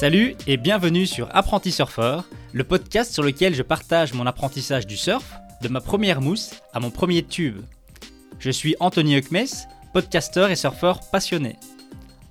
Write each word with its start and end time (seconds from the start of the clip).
Salut 0.00 0.34
et 0.46 0.56
bienvenue 0.56 1.04
sur 1.04 1.28
Apprenti 1.36 1.70
Surfeur, 1.70 2.24
le 2.54 2.64
podcast 2.64 3.12
sur 3.12 3.22
lequel 3.22 3.54
je 3.54 3.62
partage 3.62 4.14
mon 4.14 4.24
apprentissage 4.24 4.86
du 4.86 4.96
surf, 4.96 5.34
de 5.60 5.68
ma 5.68 5.82
première 5.82 6.22
mousse 6.22 6.52
à 6.72 6.80
mon 6.80 6.88
premier 6.88 7.22
tube. 7.22 7.60
Je 8.38 8.50
suis 8.50 8.74
Anthony 8.80 9.18
Huckmes, 9.18 9.68
podcasteur 9.92 10.50
et 10.50 10.56
surfeur 10.56 11.00
passionné. 11.12 11.56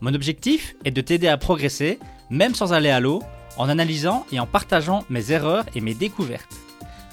Mon 0.01 0.15
objectif 0.15 0.73
est 0.83 0.89
de 0.89 0.99
t'aider 1.01 1.27
à 1.27 1.37
progresser, 1.37 1.99
même 2.31 2.55
sans 2.55 2.73
aller 2.73 2.89
à 2.89 2.99
l'eau, 2.99 3.21
en 3.55 3.69
analysant 3.69 4.25
et 4.31 4.39
en 4.39 4.47
partageant 4.47 5.05
mes 5.11 5.31
erreurs 5.31 5.65
et 5.75 5.81
mes 5.81 5.93
découvertes. 5.93 6.57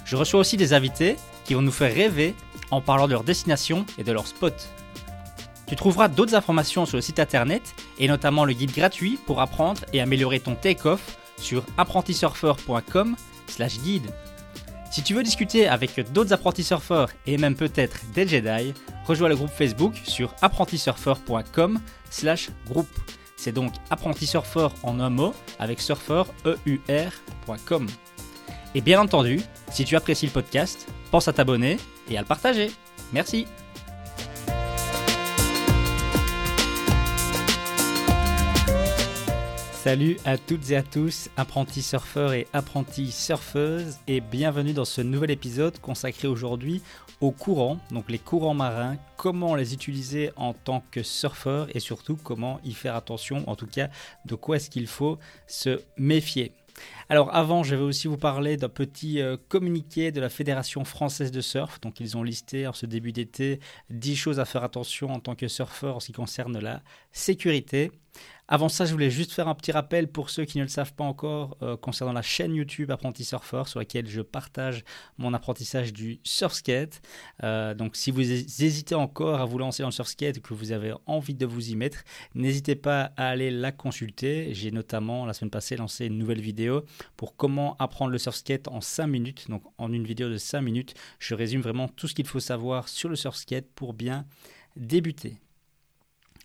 Je 0.07 0.17
reçois 0.17 0.41
aussi 0.41 0.57
des 0.57 0.73
invités 0.73 1.17
qui 1.45 1.53
vont 1.53 1.61
nous 1.61 1.71
faire 1.71 1.95
rêver 1.95 2.35
en 2.71 2.81
parlant 2.81 3.09
de 3.09 3.13
leur 3.13 3.25
destination 3.25 3.85
et 3.99 4.05
de 4.05 4.13
leur 4.13 4.27
spot. 4.27 4.71
Tu 5.67 5.77
trouveras 5.77 6.09
d'autres 6.09 6.35
informations 6.35 6.87
sur 6.87 6.97
le 6.97 7.03
site 7.03 7.19
internet 7.19 7.75
et 7.99 8.09
notamment 8.09 8.45
le 8.45 8.53
guide 8.53 8.73
gratuit 8.73 9.19
pour 9.27 9.41
apprendre 9.41 9.81
et 9.93 10.01
améliorer 10.01 10.41
ton 10.41 10.55
take-off 10.55 11.19
sur 11.39 11.65
apprentisurfer.com/slash 11.77 13.79
guide. 13.81 14.11
Si 14.91 15.03
tu 15.03 15.15
veux 15.15 15.23
discuter 15.23 15.69
avec 15.69 16.13
d'autres 16.13 16.33
apprentis 16.33 16.65
surfeurs 16.65 17.11
et 17.27 17.37
même 17.37 17.57
peut-être 17.57 18.01
des 18.15 18.27
Jedi, 18.27 18.73
rejoins 19.07 19.29
le 19.29 19.37
groupe 19.37 19.51
Facebook 19.51 19.95
sur 20.05 20.35
apprentisurfer.com 20.41 21.81
slash 22.11 22.49
groupe. 22.67 22.89
C'est 23.37 23.53
donc 23.53 23.75
apprentisurfer 23.91 24.69
en 24.83 25.01
un 25.01 25.11
mot 25.11 25.35
avec 25.59 25.81
surfer.com. 25.81 27.87
Et 28.75 28.81
bien 28.81 29.01
entendu, 29.01 29.41
si 29.71 29.85
tu 29.85 29.97
apprécies 29.97 30.27
le 30.27 30.33
podcast, 30.33 30.87
pense 31.11 31.29
à 31.29 31.33
t'abonner 31.33 31.79
et 32.09 32.17
à 32.17 32.21
le 32.21 32.27
partager. 32.27 32.71
Merci. 33.13 33.47
Salut 39.87 40.17
à 40.25 40.37
toutes 40.37 40.73
et 40.73 40.77
à 40.77 40.83
tous, 40.83 41.31
apprentis 41.37 41.81
surfeurs 41.81 42.33
et 42.33 42.49
apprentis 42.53 43.13
surfeuses, 43.13 43.99
et 44.09 44.21
bienvenue 44.21 44.73
dans 44.73 44.85
ce 44.85 45.01
nouvel 45.01 45.31
épisode 45.31 45.79
consacré 45.79 46.27
aujourd'hui 46.27 46.83
aux 47.21 47.31
courants, 47.31 47.79
donc 47.93 48.11
les 48.11 48.19
courants 48.19 48.53
marins, 48.53 48.97
comment 49.17 49.55
les 49.55 49.75
utiliser 49.75 50.33
en 50.35 50.55
tant 50.55 50.83
que 50.91 51.05
surfeur 51.05 51.69
et 51.73 51.79
surtout 51.79 52.17
comment 52.17 52.59
y 52.65 52.73
faire 52.73 52.97
attention, 52.97 53.49
en 53.49 53.55
tout 53.55 53.69
cas 53.69 53.89
de 54.25 54.35
quoi 54.35 54.57
est-ce 54.57 54.71
qu'il 54.71 54.89
faut 54.89 55.21
se 55.47 55.81
méfier. 55.97 56.51
Alors 57.09 57.35
avant, 57.35 57.63
je 57.63 57.77
vais 57.77 57.83
aussi 57.83 58.09
vous 58.09 58.17
parler 58.17 58.57
d'un 58.57 58.69
petit 58.69 59.21
euh, 59.21 59.37
communiqué 59.49 60.11
de 60.11 60.21
la 60.21 60.29
Fédération 60.29 60.85
française 60.85 61.31
de 61.31 61.41
surf. 61.41 61.81
Donc 61.81 62.01
ils 62.01 62.17
ont 62.17 62.23
listé 62.23 62.67
en 62.67 62.73
ce 62.73 62.85
début 62.87 63.13
d'été 63.13 63.61
10 63.91 64.17
choses 64.17 64.41
à 64.41 64.45
faire 64.45 64.65
attention 64.65 65.11
en 65.11 65.21
tant 65.21 65.35
que 65.35 65.49
surfeur 65.49 65.97
en 65.97 66.01
ce 66.01 66.07
qui 66.07 66.13
concerne 66.13 66.59
la 66.59 66.83
sécurité. 67.13 67.93
Avant 68.49 68.69
ça, 68.69 68.85
je 68.85 68.93
voulais 68.93 69.11
juste 69.11 69.33
faire 69.33 69.49
un 69.49 69.57
petit 69.57 69.73
rappel 69.73 70.07
pour 70.07 70.31
ceux 70.31 70.45
qui 70.45 70.59
ne 70.59 70.63
le 70.63 70.69
savent 70.69 70.95
pas 70.95 71.03
encore 71.03 71.57
euh, 71.63 71.77
concernant 71.77 72.13
la 72.13 72.23
chaîne 72.23 72.55
YouTube 72.55 72.93
Apprenti 72.93 73.25
Surfer 73.25 73.65
sur 73.67 73.81
laquelle 73.81 74.09
je 74.09 74.21
partage 74.21 74.85
mon 75.19 75.35
apprentissage 75.35 75.93
du 75.93 76.21
surf 76.23 76.53
skate. 76.53 77.03
Euh, 77.43 77.75
donc 77.75 77.97
si 77.97 78.13
vous 78.13 78.21
hésitez 78.21 78.95
encore 78.95 79.41
à 79.41 79.45
vous 79.45 79.59
lancer 79.59 79.83
dans 79.83 79.89
le 79.89 79.93
surf 79.93 80.07
skate 80.07 80.37
et 80.37 80.41
que 80.41 80.55
vous 80.55 80.71
avez 80.71 80.95
envie 81.07 81.35
de 81.35 81.45
vous 81.45 81.71
y 81.71 81.75
mettre, 81.75 82.05
n'hésitez 82.37 82.77
pas 82.77 83.13
à 83.17 83.31
aller 83.31 83.51
la 83.51 83.73
consulter. 83.73 84.55
J'ai 84.55 84.71
notamment 84.71 85.27
la 85.27 85.33
semaine 85.33 85.51
passée 85.51 85.77
lancé 85.77 86.07
une 86.07 86.17
nouvelle 86.17 86.41
vidéo 86.41 86.85
pour 87.17 87.35
comment 87.35 87.77
apprendre 87.81 88.13
le 88.13 88.19
surf 88.19 88.37
skate 88.37 88.69
en 88.69 88.81
5 88.81 89.09
minutes. 89.09 89.51
Donc 89.51 89.65
en 89.77 89.93
une 89.93 90.05
vidéo 90.05 90.29
de 90.29 90.39
5 90.39 90.61
minutes, 90.61 90.95
je 91.19 91.35
résume 91.35 91.63
vraiment 91.63 91.89
tout 91.89 92.07
ce 92.07 92.15
qu'il 92.15 92.27
faut 92.27 92.39
savoir 92.39 92.89
sur 92.89 93.09
le 93.09 93.17
surf 93.17 93.35
skate 93.35 93.67
pour 93.75 93.93
bien 93.93 94.25
débuter. 94.77 95.41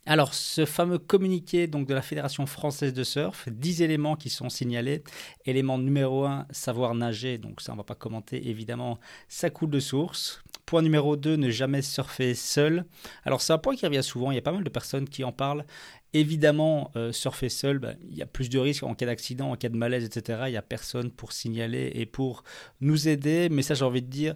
Alors, 0.08 0.34
ce 0.34 0.66
fameux 0.66 0.98
communiqué 0.98 1.68
donc, 1.68 1.88
de 1.88 1.94
la 1.94 2.02
Fédération 2.02 2.48
française 2.48 2.92
de 2.92 3.04
surf, 3.04 3.48
10 3.48 3.84
éléments 3.84 4.16
qui 4.16 4.32
sont 4.32 4.50
signalés. 4.50 5.04
Élément 5.46 5.78
numéro 5.78 6.26
1, 6.26 6.48
savoir 6.50 6.96
nager. 6.96 7.38
Donc, 7.38 7.62
ça, 7.62 7.72
on 7.72 7.76
ne 7.76 7.82
va 7.82 7.84
pas 7.84 7.94
commenter, 7.94 8.50
évidemment, 8.50 9.00
ça 9.28 9.52
coule 9.52 9.70
de 9.70 9.80
source. 9.80 10.42
Point 10.66 10.82
numéro 10.82 11.18
2, 11.18 11.36
ne 11.36 11.52
jamais 11.52 11.84
surfer 11.84 12.34
seul. 12.34 12.86
Alors, 13.26 13.42
c'est 13.42 13.54
un 13.54 13.60
point 13.60 13.76
qui 13.76 13.86
revient 13.86 14.02
souvent. 14.02 14.32
Il 14.32 14.36
y 14.36 14.40
a 14.40 14.42
pas 14.42 14.52
mal 14.52 14.64
de 14.64 14.70
personnes 14.70 15.08
qui 15.08 15.24
en 15.24 15.32
parlent. 15.32 15.66
Évidemment, 16.14 16.92
euh, 16.96 17.12
surfer 17.12 17.50
seul, 17.50 17.78
ben, 17.78 17.96
il 18.10 18.18
y 18.18 18.24
a 18.24 18.26
plus 18.26 18.50
de 18.50 18.58
risques 18.58 18.84
en 18.84 18.96
cas 18.96 19.06
d'accident, 19.06 19.52
en 19.52 19.56
cas 19.56 19.70
de 19.70 19.78
malaise, 19.78 20.04
etc. 20.04 20.44
Il 20.48 20.52
n'y 20.52 20.58
a 20.58 20.64
personne 20.64 21.12
pour 21.12 21.32
signaler 21.32 21.92
et 21.94 22.08
pour 22.08 22.44
nous 22.80 23.08
aider. 23.08 23.50
Mais 23.50 23.62
ça, 23.62 23.76
j'ai 23.76 23.86
envie 23.86 24.02
de 24.02 24.10
dire, 24.10 24.36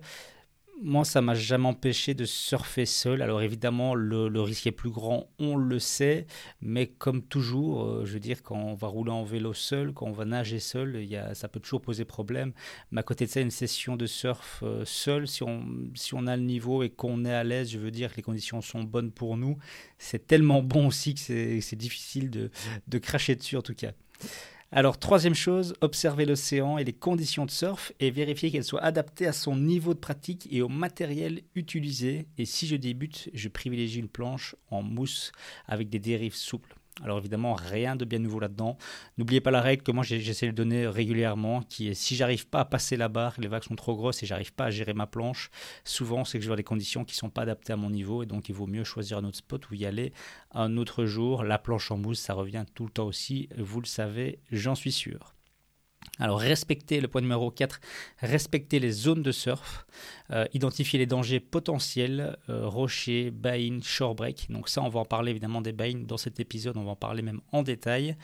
moi, 0.82 1.06
ça 1.06 1.22
m'a 1.22 1.36
jamais 1.36 1.68
empêché 1.68 2.14
de 2.14 2.26
surfer 2.26 2.86
seul. 2.86 3.22
Alors 3.22 3.42
évidemment, 3.42 3.96
le, 3.96 4.42
risque 4.42 4.68
est 4.68 4.72
plus 4.72 4.90
grand, 4.90 5.30
on 5.40 5.56
le 5.56 5.80
sait, 5.80 6.28
mais 6.62 6.88
comme 6.88 7.22
toujours, 7.24 7.84
euh, 7.84 8.06
je 8.06 8.14
veux 8.14 8.20
dire, 8.20 8.44
quand 8.44 8.58
on 8.58 8.74
va 8.74 8.88
rouler 8.88 9.12
en 9.12 9.24
vélo 9.24 9.54
seul, 9.54 9.94
quand 9.94 10.06
on 10.06 10.12
va 10.12 10.26
nager 10.26 10.60
seul, 10.60 11.04
y 11.04 11.16
a, 11.16 11.34
ça 11.34 11.48
peut 11.48 11.60
toujours 11.60 11.82
poser 11.82 12.06
problème. 12.06 12.52
Mais 12.92 13.00
à 13.00 13.04
côté 13.04 13.26
de 13.26 13.32
ça, 13.32 13.42
une 13.42 13.52
session 13.52 13.96
de 13.96 14.06
surf 14.06 14.62
euh, 14.64 14.84
seul, 14.86 15.28
si 15.28 15.44
on, 15.44 15.66
si 15.96 16.14
on 16.14 16.28
a 16.28 16.36
le 16.36 16.44
niveau 16.44 16.84
et 16.84 16.90
qu'on 16.90 17.26
est 17.26 17.34
à 17.34 17.44
l'aise, 17.44 17.72
je 17.72 17.80
veux 17.80 17.92
dire 17.92 18.12
que 18.12 18.18
les 18.18 18.24
conditions 18.24 18.62
sont 18.62 18.84
bonnes 18.84 19.12
pour 19.12 19.38
nous, 19.38 19.58
c'est 19.98 20.28
tellement 20.28 20.62
bon 20.64 20.88
aussi 20.88 21.14
que 21.16 21.20
c'est 21.20 21.76
difficile 21.76 22.30
de, 22.30 22.52
de 22.88 22.98
cracher 22.98 23.36
dessus 23.36 23.58
en 23.58 23.62
tout 23.62 23.76
cas. 23.76 23.92
Alors, 24.72 24.98
troisième 24.98 25.36
chose, 25.36 25.74
observer 25.82 26.26
l'océan 26.26 26.78
et 26.78 26.84
les 26.84 26.94
conditions 26.94 27.46
de 27.46 27.52
surf 27.52 27.94
et 28.00 28.12
vérifier 28.12 28.52
qu'elles 28.52 28.64
soient 28.64 28.84
adaptées 28.84 29.28
à 29.28 29.32
son 29.32 29.56
niveau 29.56 29.94
de 29.94 30.00
pratique 30.00 30.48
et 30.52 30.62
au 30.62 30.68
matériel 30.68 31.42
utilisé. 31.54 32.28
Et 32.38 32.46
si 32.46 32.68
je 32.68 32.76
débute, 32.76 33.30
je 33.34 33.48
privilégie 33.48 34.00
une 34.00 34.10
planche 34.10 34.56
en 34.72 34.82
mousse 34.82 35.32
avec 35.68 35.90
des 35.90 36.00
dérives 36.00 36.36
souples. 36.36 36.76
Alors 37.04 37.18
évidemment, 37.18 37.54
rien 37.54 37.98
de 37.98 38.06
bien 38.06 38.20
nouveau 38.20 38.40
là-dedans. 38.40 38.78
N'oubliez 39.18 39.42
pas 39.42 39.52
la 39.52 39.62
règle 39.62 39.84
que 39.84 39.92
moi 39.92 40.04
j'essaie 40.04 40.48
de 40.48 40.52
donner 40.54 40.88
régulièrement, 40.88 41.62
qui 41.62 41.90
est 41.90 41.94
si 41.94 42.16
j'arrive 42.16 42.48
pas 42.48 42.62
à 42.62 42.66
passer 42.66 42.96
la 42.96 43.10
barre, 43.10 43.36
les 43.38 43.50
vagues 43.50 43.64
sont 43.64 43.76
trop 43.76 43.96
grosses 43.96 44.24
et 44.24 44.26
j'arrive 44.26 44.54
pas 44.54 44.66
à 44.66 44.70
gérer 44.70 44.94
ma 44.94 45.06
planche, 45.06 45.50
souvent 45.84 46.24
c'est 46.24 46.38
que 46.38 46.44
je 46.44 46.50
vois 46.50 46.56
des 46.56 46.64
conditions 46.64 47.04
qui 47.04 47.16
sont 47.16 47.30
pas 47.30 47.42
adaptées 47.42 47.74
à 47.74 47.78
mon 47.78 47.90
niveau 47.90 48.24
et 48.24 48.26
donc 48.26 48.48
il 48.48 48.56
vaut 48.56 48.68
mieux 48.68 48.86
choisir 48.86 49.18
un 49.18 49.26
autre 49.26 49.38
spot 49.38 49.70
où 49.70 49.74
y 49.74 49.86
aller 49.86 50.14
un 50.52 50.78
autre 50.78 51.06
jour. 51.06 51.44
La 51.44 51.60
planche 51.60 51.92
en 51.92 51.98
mousse, 51.98 52.20
ça 52.20 52.34
revient 52.34 52.64
tout 52.74 52.86
le 52.86 52.92
temps 52.92 53.08
aussi, 53.08 53.50
vous 53.58 53.82
le 53.82 53.88
savez, 53.88 54.40
j'en 54.52 54.76
suis 54.76 54.94
sûr. 54.94 55.35
Alors 56.20 56.40
respecter 56.40 57.02
le 57.02 57.10
point 57.10 57.20
numéro 57.20 57.52
4, 57.52 57.80
respecter 58.20 58.80
les 58.80 58.92
zones 58.92 59.22
de 59.22 59.34
surf, 59.34 59.86
euh, 60.32 60.46
identifier 60.54 60.98
les 60.98 61.06
dangers 61.06 61.42
potentiels, 61.42 62.38
euh, 62.50 62.68
rochers, 62.68 63.32
bains, 63.32 63.80
shorebreak. 63.82 64.48
Donc 64.50 64.70
ça, 64.70 64.82
on 64.82 64.88
va 64.88 65.02
en 65.02 65.06
parler 65.06 65.32
évidemment 65.32 65.60
des 65.60 65.74
bains 65.74 66.04
dans 66.06 66.16
cet 66.18 66.40
épisode, 66.40 66.78
on 66.78 66.86
va 66.86 66.92
en 66.92 66.96
parler 66.96 67.22
même 67.22 67.42
en 67.52 67.64
détail. 67.64 68.16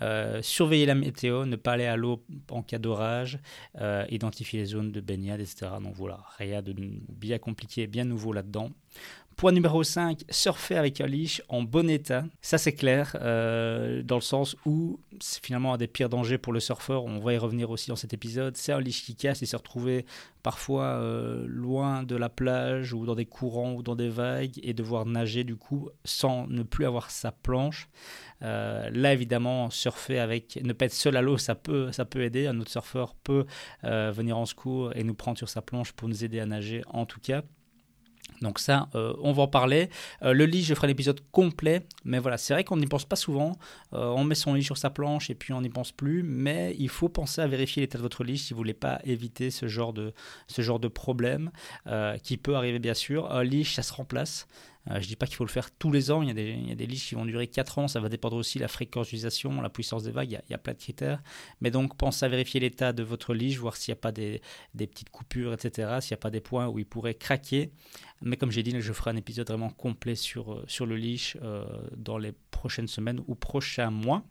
Euh, 0.00 0.40
surveiller 0.42 0.86
la 0.86 0.94
météo, 0.94 1.44
ne 1.44 1.56
pas 1.56 1.72
aller 1.72 1.84
à 1.84 1.96
l'eau 1.96 2.24
en 2.50 2.62
cas 2.62 2.78
d'orage, 2.78 3.38
identifier 4.08 4.60
les 4.60 4.66
zones 4.66 4.90
de 4.90 5.00
baignade, 5.00 5.40
etc. 5.40 5.72
Donc 5.82 5.94
voilà, 5.94 6.24
rien 6.38 6.62
de 6.62 6.74
bien 7.08 7.38
compliqué, 7.38 7.86
bien 7.86 8.04
nouveau 8.04 8.32
là-dedans. 8.32 8.70
Point 9.36 9.52
numéro 9.52 9.82
5, 9.82 10.20
surfer 10.30 10.76
avec 10.76 11.00
un 11.00 11.06
leash 11.06 11.42
en 11.48 11.62
bon 11.62 11.90
état. 11.90 12.24
Ça 12.40 12.56
c'est 12.56 12.72
clair, 12.74 13.16
euh, 13.20 14.02
dans 14.02 14.14
le 14.14 14.20
sens 14.20 14.54
où 14.64 15.00
c'est 15.20 15.44
finalement 15.44 15.74
un 15.74 15.76
des 15.76 15.88
pires 15.88 16.08
dangers 16.08 16.38
pour 16.38 16.52
le 16.52 16.60
surfeur, 16.60 17.04
on 17.04 17.18
va 17.18 17.32
y 17.32 17.38
revenir 17.38 17.70
aussi 17.70 17.88
dans 17.88 17.96
cet 17.96 18.14
épisode, 18.14 18.56
c'est 18.56 18.72
un 18.72 18.80
leash 18.80 19.02
qui 19.02 19.16
casse 19.16 19.42
et 19.42 19.46
se 19.46 19.56
retrouver 19.56 20.06
parfois 20.44 20.84
euh, 20.84 21.44
loin 21.48 22.04
de 22.04 22.14
la 22.14 22.28
plage 22.28 22.92
ou 22.92 23.06
dans 23.06 23.16
des 23.16 23.26
courants 23.26 23.72
ou 23.72 23.82
dans 23.82 23.96
des 23.96 24.08
vagues 24.08 24.60
et 24.62 24.72
devoir 24.72 25.04
nager 25.04 25.42
du 25.42 25.56
coup 25.56 25.88
sans 26.04 26.46
ne 26.46 26.62
plus 26.62 26.86
avoir 26.86 27.10
sa 27.10 27.32
planche. 27.32 27.88
Euh, 28.42 28.88
là 28.92 29.12
évidemment, 29.12 29.68
surfer 29.70 30.20
avec, 30.20 30.60
ne 30.62 30.72
pas 30.72 30.84
être 30.84 30.92
seul 30.92 31.16
à 31.16 31.22
l'eau, 31.22 31.38
ça 31.38 31.56
peut, 31.56 31.90
ça 31.90 32.04
peut 32.04 32.22
aider. 32.22 32.46
Un 32.46 32.60
autre 32.60 32.70
surfeur 32.70 33.14
peut 33.14 33.46
venir 33.82 34.38
en 34.38 34.46
secours 34.46 34.94
et 34.94 35.02
nous 35.02 35.14
prendre 35.14 35.38
sur 35.38 35.48
sa 35.48 35.60
planche 35.60 35.92
pour 35.92 36.08
nous 36.08 36.24
aider 36.24 36.38
à 36.38 36.46
nager 36.46 36.82
en 36.88 37.04
tout 37.04 37.20
cas. 37.20 37.42
Donc 38.40 38.58
ça, 38.58 38.88
euh, 38.94 39.14
on 39.22 39.32
va 39.32 39.44
en 39.44 39.48
parler. 39.48 39.88
Euh, 40.22 40.32
le 40.32 40.44
lit, 40.44 40.62
je 40.62 40.74
ferai 40.74 40.86
l'épisode 40.86 41.20
complet, 41.32 41.86
mais 42.04 42.18
voilà, 42.18 42.36
c'est 42.36 42.52
vrai 42.52 42.64
qu'on 42.64 42.76
n'y 42.76 42.86
pense 42.86 43.04
pas 43.04 43.16
souvent. 43.16 43.52
Euh, 43.92 44.08
on 44.08 44.24
met 44.24 44.34
son 44.34 44.54
lit 44.54 44.62
sur 44.62 44.76
sa 44.76 44.90
planche 44.90 45.30
et 45.30 45.34
puis 45.34 45.52
on 45.52 45.62
n'y 45.62 45.70
pense 45.70 45.92
plus, 45.92 46.22
mais 46.22 46.74
il 46.78 46.88
faut 46.88 47.08
penser 47.08 47.40
à 47.40 47.46
vérifier 47.46 47.82
l'état 47.82 47.98
de 47.98 48.02
votre 48.02 48.24
lit 48.24 48.38
si 48.38 48.52
vous 48.52 48.58
voulez 48.58 48.74
pas 48.74 49.00
éviter 49.04 49.50
ce 49.50 49.66
genre 49.66 49.92
de, 49.92 50.12
ce 50.46 50.62
genre 50.62 50.80
de 50.80 50.88
problème 50.88 51.50
qui 52.22 52.36
peut 52.36 52.56
arriver 52.56 52.78
bien 52.78 52.94
sûr. 52.94 53.30
Un 53.32 53.44
lit, 53.44 53.64
ça 53.64 53.82
se 53.82 53.92
remplace. 53.92 54.46
Je 54.86 54.94
ne 54.94 55.00
dis 55.00 55.16
pas 55.16 55.26
qu'il 55.26 55.36
faut 55.36 55.44
le 55.44 55.50
faire 55.50 55.70
tous 55.70 55.90
les 55.90 56.10
ans, 56.10 56.20
il 56.20 56.28
y 56.28 56.30
a 56.30 56.34
des, 56.34 56.52
il 56.78 57.00
qui 57.00 57.14
vont 57.14 57.24
durer 57.24 57.46
4 57.46 57.78
ans, 57.78 57.88
ça 57.88 58.00
va 58.00 58.08
dépendre 58.08 58.36
aussi 58.36 58.58
de 58.58 58.62
la 58.62 58.68
fréquence 58.68 59.06
d'utilisation, 59.06 59.62
la 59.62 59.70
puissance 59.70 60.02
des 60.02 60.10
vagues, 60.10 60.30
il 60.30 60.50
y, 60.50 60.54
a, 60.54 60.58
plein 60.58 60.74
de 60.74 60.78
critères. 60.78 61.22
Mais 61.60 61.70
donc 61.70 61.96
pensez 61.96 62.24
à 62.24 62.28
vérifier 62.28 62.60
l'état 62.60 62.92
de 62.92 63.02
votre 63.02 63.32
lit, 63.32 63.54
voir 63.54 63.76
s'il 63.76 63.92
n'y 63.92 63.98
a 63.98 64.00
pas 64.00 64.12
des, 64.12 64.42
petites 64.76 65.10
coupures, 65.10 65.54
etc., 65.54 65.98
s'il 66.00 66.14
n'y 66.14 66.18
a 66.18 66.22
pas 66.22 66.30
des 66.30 66.40
points 66.40 66.68
où 66.68 66.78
il 66.78 66.86
pourrait 66.86 67.14
craquer. 67.14 67.70
Mais 68.20 68.36
comme 68.36 68.50
j'ai 68.50 68.62
dit, 68.62 68.78
je 68.78 68.92
ferai 68.92 69.10
un 69.10 69.16
épisode 69.16 69.48
vraiment 69.48 69.70
complet 69.70 70.14
sur, 70.14 70.52
euh, 70.52 70.86
le 70.86 70.96
leash 70.96 71.36
euh, 71.42 71.64
dans 71.96 72.18
les 72.18 72.32
prochaines 72.50 72.88
semaines 72.88 73.20
ou 73.26 73.34
prochains 73.34 73.90
mois. 73.90 74.22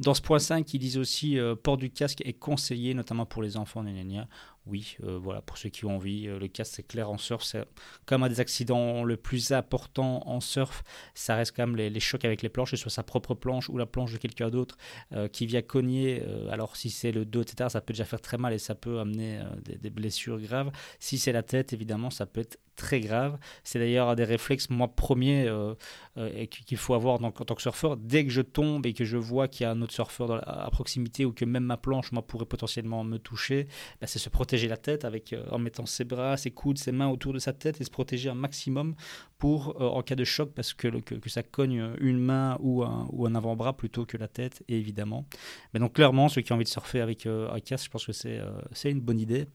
Dans 0.00 0.14
ce 0.14 0.22
point 0.22 0.40
5, 0.40 0.74
ils 0.74 0.78
disent 0.78 0.98
aussi 0.98 1.38
euh, 1.38 1.54
port 1.54 1.76
du 1.76 1.90
casque 1.90 2.20
est 2.24 2.32
conseillé, 2.32 2.94
notamment 2.94 3.26
pour 3.26 3.42
les 3.42 3.56
enfants. 3.56 3.84
Gna 3.84 4.26
oui, 4.66 4.96
euh, 5.02 5.18
voilà, 5.18 5.42
pour 5.42 5.58
ceux 5.58 5.68
qui 5.68 5.84
ont 5.84 5.96
envie, 5.96 6.26
euh, 6.26 6.38
le 6.38 6.48
casque 6.48 6.74
c'est 6.76 6.86
clair 6.86 7.10
en 7.10 7.18
surf, 7.18 7.44
c'est 7.44 7.64
comme 8.06 8.22
un 8.22 8.28
des 8.28 8.40
accidents 8.40 9.04
le 9.04 9.16
plus 9.16 9.52
important 9.52 10.26
en 10.26 10.40
surf, 10.40 10.82
ça 11.14 11.36
reste 11.36 11.54
quand 11.54 11.66
même 11.66 11.76
les, 11.76 12.00
chocs 12.00 12.24
avec 12.24 12.40
les 12.40 12.48
planches, 12.48 12.70
que 12.70 12.76
ce 12.76 12.82
soit 12.82 12.90
sa 12.90 13.02
propre 13.02 13.34
planche 13.34 13.68
ou 13.68 13.76
la 13.76 13.86
planche 13.86 14.12
de 14.12 14.18
quelqu'un 14.18 14.48
d'autre 14.48 14.76
euh, 15.12 15.28
qui 15.28 15.46
vient 15.46 15.62
cogner. 15.62 16.22
alors 16.50 16.76
si 16.76 16.90
c'est 16.90 17.12
le 17.12 17.24
dos, 17.24 17.42
etc., 17.42 17.68
ça 17.70 17.80
peut 17.80 17.92
déjà 17.92 18.04
faire 18.04 18.20
très 18.20 18.38
mal 18.38 18.52
et 18.52 18.58
ça 18.58 18.74
peut 18.74 19.00
amener 19.00 19.40
des, 19.64 19.76
des, 19.76 19.90
blessures 19.90 20.40
graves. 20.40 20.70
Si 20.98 21.18
c'est 21.18 21.32
la 21.32 21.42
tête, 21.42 21.72
évidemment, 21.72 22.10
ça 22.10 22.26
peut 22.26 22.40
être 22.40 22.58
très 22.74 23.00
grave. 23.00 23.38
C'est 23.62 23.78
d'ailleurs 23.78 24.08
un 24.08 24.14
des 24.14 24.24
réflexes, 24.24 24.70
moi, 24.70 24.88
premier, 24.88 25.46
euh, 25.46 25.74
euh, 26.16 26.46
qu'il 26.46 26.78
faut 26.78 26.94
avoir 26.94 27.22
en 27.22 27.30
tant 27.30 27.54
que 27.54 27.62
surfeur. 27.62 27.96
Dès 27.96 28.24
que 28.24 28.30
je 28.30 28.42
tombe 28.42 28.86
et 28.86 28.92
que 28.92 29.04
je 29.04 29.16
vois 29.16 29.48
qu'il 29.48 29.64
y 29.64 29.66
a 29.66 29.70
un 29.70 29.80
autre 29.82 29.92
surfeur 29.92 30.46
à 30.48 30.70
proximité 30.70 31.24
ou 31.24 31.32
que 31.32 31.44
même 31.44 31.64
ma 31.64 31.76
planche, 31.76 32.12
moi, 32.12 32.26
pourrait 32.26 32.46
potentiellement 32.46 33.04
me 33.04 33.18
toucher, 33.18 33.66
bah, 34.00 34.06
c'est 34.06 34.18
se 34.18 34.28
protéger 34.28 34.68
la 34.68 34.76
tête 34.76 35.04
avec, 35.04 35.32
euh, 35.32 35.44
en 35.50 35.58
mettant 35.58 35.86
ses 35.86 36.04
bras, 36.04 36.36
ses 36.36 36.50
coudes, 36.50 36.78
ses 36.78 36.92
mains 36.92 37.08
autour 37.08 37.32
de 37.32 37.38
sa 37.38 37.52
tête 37.52 37.80
et 37.80 37.84
se 37.84 37.90
protéger 37.90 38.28
un 38.28 38.34
maximum 38.34 38.94
pour, 39.38 39.80
en 39.80 40.02
cas 40.02 40.14
de 40.14 40.24
choc, 40.24 40.52
parce 40.54 40.72
que, 40.72 40.88
que, 40.88 41.28
ça 41.28 41.42
cogne 41.42 41.92
une 42.00 42.18
main 42.18 42.56
ou 42.60 42.82
un, 42.82 43.06
ou 43.12 43.26
un 43.26 43.34
avant-bras 43.34 43.76
plutôt 43.76 44.06
que 44.06 44.16
la 44.16 44.28
tête, 44.28 44.62
évidemment. 44.68 45.26
Mais 45.72 45.80
donc, 45.80 45.94
clairement, 45.94 46.28
ceux 46.28 46.40
qui 46.40 46.52
ont 46.52 46.54
envie 46.54 46.64
de 46.64 46.68
surfer 46.70 47.00
avec 47.00 47.26
un 47.26 47.60
casque, 47.60 47.86
je 47.86 47.90
pense 47.90 48.06
que 48.06 48.12
c'est 48.12 48.90
une 48.90 49.00
bonne 49.00 49.20
idée. 49.20 49.46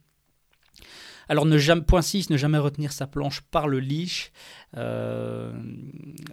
Alors, 1.30 1.46
ne 1.46 1.60
jamais, 1.60 1.84
point 1.84 2.02
6, 2.02 2.32
ne 2.32 2.38
jamais 2.38 2.58
retenir 2.58 2.92
sa 2.92 3.06
planche 3.06 3.42
par 3.42 3.68
le 3.68 3.80
leash. 3.80 4.32
Euh, 4.76 5.54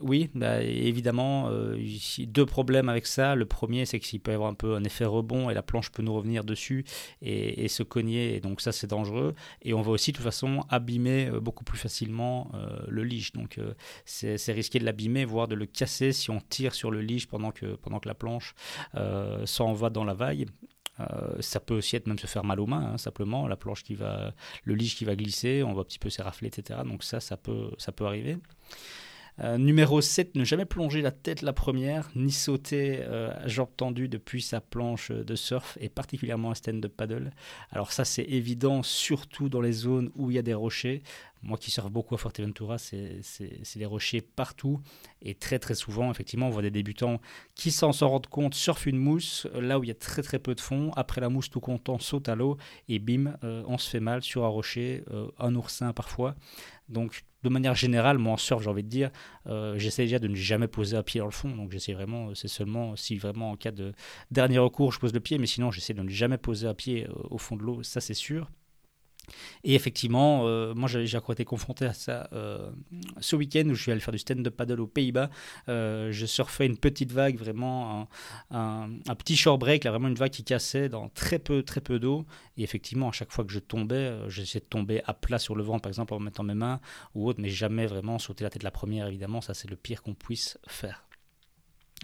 oui, 0.01 0.31
bah, 0.35 0.63
évidemment, 0.63 1.51
euh, 1.51 1.77
deux 2.21 2.47
problèmes 2.47 2.89
avec 2.89 3.07
ça. 3.07 3.35
Le 3.35 3.45
premier, 3.45 3.85
c'est 3.85 4.01
qu'il 4.01 4.21
peut 4.21 4.31
y 4.31 4.35
avoir 4.35 4.51
un 4.51 4.55
peu 4.55 4.75
un 4.75 4.85
effet 4.85 5.05
rebond 5.05 5.51
et 5.51 5.55
la 5.55 5.63
planche 5.63 5.93
peut 5.93 6.03
nous 6.03 6.15
revenir 6.15 6.45
dessus 6.45 6.87
et, 7.21 7.69
se 7.69 7.83
cogner. 7.83 8.37
Et 8.37 8.41
donc, 8.41 8.63
ça, 8.63 8.73
c'est 8.73 8.87
dangereux. 8.87 9.35
Et 9.61 9.75
on 9.75 9.83
va 9.83 9.91
aussi, 9.91 10.13
de 10.13 10.17
toute 10.17 10.25
façon, 10.25 10.65
abîmer 10.71 11.29
euh, 11.29 11.41
beaucoup 11.41 11.65
plus 11.65 11.79
facilement 11.79 12.51
le 12.89 13.05
leash. 13.05 13.33
Donc, 13.33 13.61
c'est 14.07 14.53
risqué 14.53 14.79
de 14.79 14.85
l'abîmer, 14.85 15.27
voire 15.27 15.47
de 15.47 15.55
le 15.55 15.67
casser 15.67 16.13
si 16.13 16.31
on 16.31 16.41
tire 16.41 16.75
sur 16.75 16.91
le 16.91 17.03
leash 17.03 17.27
pendant 17.27 17.51
que, 17.51 17.77
pendant 17.77 18.01
que 18.01 18.09
la 18.09 18.15
planche 18.15 18.55
s'en 19.45 19.75
va 19.75 19.91
dans 19.91 20.05
la 20.05 20.15
vague. 20.15 20.47
Euh, 21.01 21.41
ça 21.41 21.61
peut 21.61 21.75
aussi 21.75 21.97
être 21.97 22.07
même 22.07 22.19
se 22.19 22.27
faire 22.27 22.45
mal 22.45 22.61
aux 22.61 22.67
mains, 22.67 22.93
hein, 22.93 22.99
simplement, 22.99 23.47
la 23.49 23.57
planche 23.57 23.83
qui 23.83 23.95
va, 23.95 24.33
le 24.65 24.75
lige 24.75 24.97
qui 24.97 25.05
va 25.05 25.15
glisser, 25.15 25.63
on 25.63 25.75
va 25.75 25.83
un 25.83 25.85
petit 25.85 25.99
peu 25.99 26.11
s'érafler, 26.11 26.49
etc. 26.49 26.81
Donc 26.85 27.05
ça, 27.05 27.21
ça 27.21 27.37
peut, 27.37 27.71
ça 27.79 27.93
peut 27.93 28.07
arriver. 28.07 28.39
Euh, 29.41 29.59
numéro 29.59 30.01
7, 30.01 30.35
ne 30.35 30.45
jamais 30.45 30.65
plonger 30.65 31.03
la 31.03 31.11
tête 31.11 31.43
la 31.43 31.53
première, 31.53 32.09
ni 32.15 32.33
sauter 32.33 33.01
euh, 33.03 33.31
à 33.37 33.49
jambes 33.49 33.69
tendues 33.77 34.09
depuis 34.09 34.41
sa 34.41 34.61
planche 34.61 35.11
de 35.11 35.35
surf, 35.35 35.77
et 35.81 35.91
particulièrement 35.91 36.53
un 36.53 36.55
stand-up 36.55 36.93
paddle. 36.97 37.31
Alors 37.71 37.93
ça 37.93 38.05
c'est 38.05 38.25
évident, 38.25 38.83
surtout 38.83 39.49
dans 39.49 39.61
les 39.61 39.73
zones 39.73 40.11
où 40.15 40.31
il 40.31 40.35
y 40.35 40.39
a 40.39 40.43
des 40.43 40.55
rochers. 40.55 41.03
Moi 41.43 41.59
qui 41.59 41.71
surfe 41.71 41.91
beaucoup 41.91 42.15
à 42.15 42.19
Forteventura, 42.19 42.79
c'est 42.79 43.21
des 43.77 43.85
rochers 43.85 44.23
partout. 44.23 44.81
Et 45.23 45.35
très 45.35 45.59
très 45.59 45.75
souvent, 45.75 46.11
effectivement, 46.11 46.49
on 46.49 46.51
voit 46.51 46.63
des 46.63 46.71
débutants 46.71 47.21
qui, 47.55 47.71
sans 47.71 47.93
s'en 47.93 48.09
rendre 48.09 48.29
compte, 48.29 48.55
surfent 48.55 48.87
une 48.87 48.97
mousse 48.97 49.47
là 49.55 49.79
où 49.79 49.85
il 49.85 49.89
y 49.89 49.93
a 49.93 49.95
très 49.95 50.23
très 50.23 50.39
peu 50.39 50.55
de 50.55 50.61
fond. 50.61 50.91
Après 50.97 51.21
la 51.21 51.29
mousse, 51.29 51.51
tout 51.51 51.61
content, 51.61 51.99
saute 51.99 52.29
à 52.29 52.35
l'eau 52.35 52.57
et 52.89 52.99
bim, 52.99 53.37
euh, 53.45 53.63
on 53.69 53.79
se 53.79 53.89
fait 53.89 54.01
mal 54.01 54.23
sur 54.23 54.45
un 54.45 54.49
rocher, 54.49 55.05
un 55.39 55.55
oursin 55.55 55.93
parfois. 55.93 56.35
Donc 56.89 57.23
de 57.47 57.53
manière 57.53 57.77
générale, 57.77 58.19
moi 58.19 58.33
en 58.33 58.37
surf, 58.37 58.61
j'ai 58.63 58.69
envie 58.69 58.83
de 58.83 58.89
dire, 58.89 59.11
euh, 59.47 59.79
j'essaie 59.79 60.03
déjà 60.03 60.19
de 60.19 60.27
ne 60.27 60.35
jamais 60.35 60.67
poser 60.67 60.97
un 60.97 61.05
pied 61.05 61.21
dans 61.21 61.27
le 61.27 61.33
fond. 61.33 61.49
Donc 61.49 61.71
j'essaie 61.71 61.93
vraiment, 61.93 62.35
c'est 62.35 62.49
seulement 62.49 62.97
si 62.97 63.17
vraiment 63.17 63.53
en 63.53 63.57
cas 63.57 63.71
de 63.71 63.93
dernier 64.33 64.59
recours, 64.59 64.93
je 64.93 64.99
pose 64.99 65.15
le 65.15 65.21
pied, 65.21 65.39
mais 65.39 65.47
sinon 65.47 65.71
j'essaie 65.71 65.95
de 65.95 66.03
ne 66.03 66.09
jamais 66.09 66.39
poser 66.39 66.67
un 66.67 66.75
pied 66.75 67.07
euh, 67.07 67.13
au 67.31 67.39
fond 67.39 67.57
de 67.57 67.63
l'eau, 67.63 67.83
ça 67.85 68.01
c'est 68.01 68.15
sûr. 68.15 68.51
Et 69.65 69.75
effectivement, 69.75 70.43
euh, 70.45 70.75
moi 70.75 70.89
j'ai 70.89 71.17
encore 71.17 71.33
été 71.33 71.45
confronté 71.45 71.87
à 71.87 71.93
ça 71.93 72.29
euh, 72.33 72.71
ce 73.21 73.37
week-end 73.37 73.65
où 73.67 73.75
je 73.75 73.83
suis 73.83 73.93
allé 73.93 74.01
faire 74.01 74.13
du 74.13 74.19
stand-up 74.19 74.57
paddle 74.57 74.81
aux 74.81 74.87
Pays-Bas. 74.87 75.31
Euh, 75.69 76.13
je 76.13 76.27
surfais 76.27 76.67
une 76.67 76.77
petite 76.77 77.13
vague, 77.13 77.37
vraiment 77.37 78.09
un, 78.51 78.89
petit 79.19 79.37
short 79.37 79.59
break, 79.59 79.85
là, 79.85 79.91
vraiment 79.91 80.09
une 80.09 80.15
vague 80.15 80.31
qui 80.31 80.45
cassait 80.45 80.89
dans 80.89 81.09
très 81.09 81.39
peu, 81.39 81.63
très 81.63 81.81
peu 81.81 81.99
d'eau. 81.99 82.25
Et 82.57 82.63
effectivement, 82.63 83.09
à 83.09 83.13
chaque 83.13 83.33
fois 83.33 83.45
que 83.45 83.53
je 83.53 83.59
tombais, 83.59 84.13
j'essayais 84.29 84.61
de 84.61 84.67
tomber 84.67 85.03
à 85.07 85.15
plat 85.15 85.39
sur 85.39 85.57
le 85.57 85.63
vent, 85.63 85.79
par 85.79 85.91
exemple, 85.91 86.15
en 86.15 86.21
mettant 86.21 86.43
mes 86.43 86.55
mains 86.55 86.81
ou 87.15 87.29
autre, 87.29 87.41
mais 87.41 87.51
jamais 87.51 87.87
vraiment 87.87 88.19
sauter 88.19 88.45
la 88.45 88.51
tête 88.51 88.63
la 88.63 88.71
première, 88.71 89.07
évidemment. 89.07 89.41
Ça, 89.41 89.55
c'est 89.55 89.69
le 89.69 89.77
pire 89.77 90.03
qu'on 90.03 90.15
puisse 90.15 90.59
faire. 90.67 91.06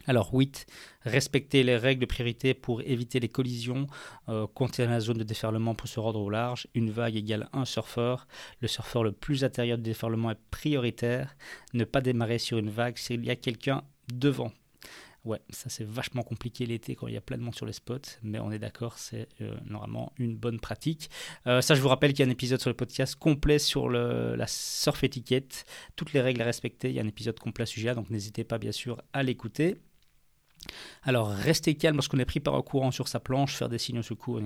Alors 0.07 0.35
8, 0.35 0.67
respecter 1.03 1.63
les 1.63 1.77
règles 1.77 2.01
de 2.01 2.07
priorité 2.07 2.55
pour 2.55 2.81
éviter 2.83 3.21
les 3.21 3.29
collisions, 3.29 3.87
euh, 4.29 4.47
la 4.79 5.01
zone 5.01 5.19
de 5.19 5.23
déferlement 5.23 5.75
pour 5.75 5.87
se 5.87 6.01
rendre 6.01 6.21
au 6.21 6.29
large, 6.29 6.67
une 6.75 6.91
vague 6.91 7.15
égale 7.15 7.49
un 7.53 7.65
surfeur, 7.65 8.27
le 8.61 8.69
surfeur 8.69 9.05
le 9.05 9.13
plus 9.13 9.45
intérieur 9.45 9.77
du 9.79 9.85
déferlement 9.85 10.33
est 10.33 10.41
prioritaire, 10.51 11.37
ne 11.73 11.85
pas 11.85 12.01
démarrer 12.01 12.39
sur 12.39 12.59
une 12.59 12.71
vague 12.71 12.99
s'il 12.99 13.25
y 13.25 13.31
a 13.31 13.37
quelqu'un 13.37 13.83
devant. 14.13 14.53
Ouais, 15.25 15.41
ça 15.51 15.71
c'est 15.71 15.85
vachement 15.85 16.25
compliqué 16.25 16.67
l'été 16.67 16.97
quand 16.97 17.07
il 17.07 17.15
y 17.15 17.17
a 17.17 17.21
plein 17.21 17.39
de 17.39 17.43
monde 17.43 17.55
sur 17.55 17.65
les 17.65 17.73
spots, 17.73 18.19
mais 18.25 18.41
on 18.41 18.51
est 18.51 18.59
d'accord, 18.59 18.99
c'est 18.99 19.29
euh, 19.41 19.55
normalement 19.65 20.13
une 20.19 20.37
bonne 20.37 20.59
pratique. 20.59 21.11
Euh, 21.47 21.61
ça, 21.61 21.77
je 21.77 21.81
vous 21.81 21.89
rappelle 21.89 22.13
qu'il 22.13 22.25
y 22.25 22.29
a 22.29 22.29
un 22.29 22.33
épisode 22.33 22.61
sur 22.61 22.71
le 22.71 22.77
podcast 22.77 23.15
complet 23.15 23.61
sur 23.61 23.89
la 23.89 24.47
surf 24.49 25.05
étiquette, 25.05 25.65
toutes 25.95 26.13
les 26.13 26.21
règles 26.21 26.43
à 26.43 26.45
respecter. 26.45 26.89
Il 26.91 26.97
y 26.97 26.99
a 26.99 27.03
un 27.03 27.09
épisode 27.09 27.39
complet 27.39 27.63
à 27.63 27.67
ce 27.67 27.75
sujet, 27.75 27.95
donc 27.95 28.11
n'hésitez 28.11 28.43
pas 28.43 28.59
bien 28.59 28.73
sûr 28.73 29.01
à 29.13 29.23
l'écouter. 29.23 29.77
Alors, 31.03 31.29
rester 31.29 31.75
calme 31.75 31.97
lorsqu'on 31.97 32.19
est 32.19 32.25
pris 32.25 32.41
par 32.41 32.55
un 32.55 32.63
courant 32.63 32.91
sur 32.91 33.09
sa 33.09 33.21
planche, 33.21 33.57
faire 33.57 33.69
des 33.69 33.79
signes 33.79 33.99
au 33.99 34.03
secours, 34.03 34.41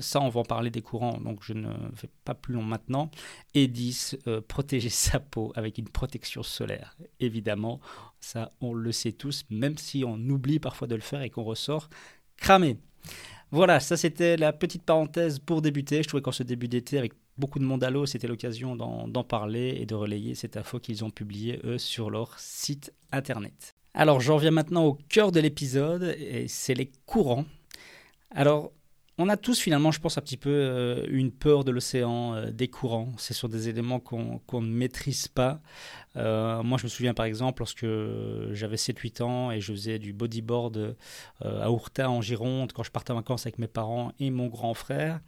ça, 0.00 0.20
on 0.20 0.28
va 0.28 0.40
en 0.40 0.44
parler 0.44 0.70
des 0.70 0.82
courants, 0.82 1.18
donc 1.18 1.42
je 1.42 1.52
ne 1.52 1.68
vais 1.68 2.10
pas 2.24 2.34
plus 2.34 2.54
long 2.54 2.62
maintenant. 2.62 3.10
Et 3.54 3.68
10, 3.68 4.18
euh, 4.26 4.40
protéger 4.40 4.88
sa 4.88 5.20
peau 5.20 5.52
avec 5.54 5.78
une 5.78 5.88
protection 5.88 6.42
solaire. 6.42 6.96
Évidemment, 7.20 7.80
ça, 8.20 8.50
on 8.60 8.74
le 8.74 8.92
sait 8.92 9.12
tous, 9.12 9.44
même 9.50 9.78
si 9.78 10.04
on 10.04 10.16
oublie 10.16 10.58
parfois 10.58 10.88
de 10.88 10.94
le 10.94 11.00
faire 11.00 11.22
et 11.22 11.30
qu'on 11.30 11.44
ressort 11.44 11.88
cramé. 12.36 12.78
Voilà, 13.52 13.80
ça 13.80 13.96
c'était 13.96 14.36
la 14.36 14.52
petite 14.52 14.84
parenthèse 14.84 15.40
pour 15.40 15.60
débuter. 15.60 16.02
Je 16.02 16.08
trouvais 16.08 16.22
qu'en 16.22 16.32
ce 16.32 16.44
début 16.44 16.68
d'été, 16.68 16.98
avec 16.98 17.14
beaucoup 17.36 17.58
de 17.58 17.64
monde 17.64 17.82
à 17.82 17.90
l'eau, 17.90 18.06
c'était 18.06 18.28
l'occasion 18.28 18.76
d'en 18.76 19.24
parler 19.24 19.76
et 19.80 19.86
de 19.86 19.94
relayer 19.94 20.34
cette 20.34 20.56
info 20.56 20.78
qu'ils 20.78 21.04
ont 21.04 21.10
publiée, 21.10 21.60
eux, 21.64 21.78
sur 21.78 22.10
leur 22.10 22.38
site 22.38 22.92
internet. 23.10 23.74
Alors 23.94 24.20
j'en 24.20 24.36
viens 24.36 24.50
maintenant 24.50 24.84
au 24.84 24.94
cœur 24.94 25.32
de 25.32 25.40
l'épisode, 25.40 26.14
et 26.18 26.46
c'est 26.48 26.74
les 26.74 26.90
courants. 27.06 27.44
Alors 28.30 28.72
on 29.22 29.28
a 29.28 29.36
tous 29.36 29.60
finalement, 29.60 29.90
je 29.90 30.00
pense, 30.00 30.16
un 30.16 30.22
petit 30.22 30.38
peu 30.38 30.48
euh, 30.48 31.04
une 31.10 31.30
peur 31.30 31.62
de 31.62 31.70
l'océan, 31.70 32.34
euh, 32.34 32.50
des 32.50 32.68
courants. 32.68 33.12
Ce 33.18 33.34
sont 33.34 33.48
des 33.48 33.68
éléments 33.68 34.00
qu'on 34.00 34.40
ne 34.62 34.66
maîtrise 34.66 35.28
pas. 35.28 35.60
Euh, 36.16 36.62
moi, 36.62 36.78
je 36.78 36.84
me 36.84 36.88
souviens 36.88 37.12
par 37.12 37.26
exemple 37.26 37.60
lorsque 37.60 37.84
j'avais 38.52 38.76
7-8 38.76 39.22
ans 39.22 39.50
et 39.50 39.60
je 39.60 39.72
faisais 39.72 39.98
du 39.98 40.14
bodyboard 40.14 40.96
à 41.44 41.70
Ourta 41.70 42.08
en 42.08 42.22
Gironde, 42.22 42.72
quand 42.72 42.82
je 42.82 42.90
partais 42.90 43.10
en 43.10 43.16
vacances 43.16 43.44
avec 43.44 43.58
mes 43.58 43.68
parents 43.68 44.12
et 44.20 44.30
mon 44.30 44.46
grand 44.46 44.72
frère. 44.72 45.20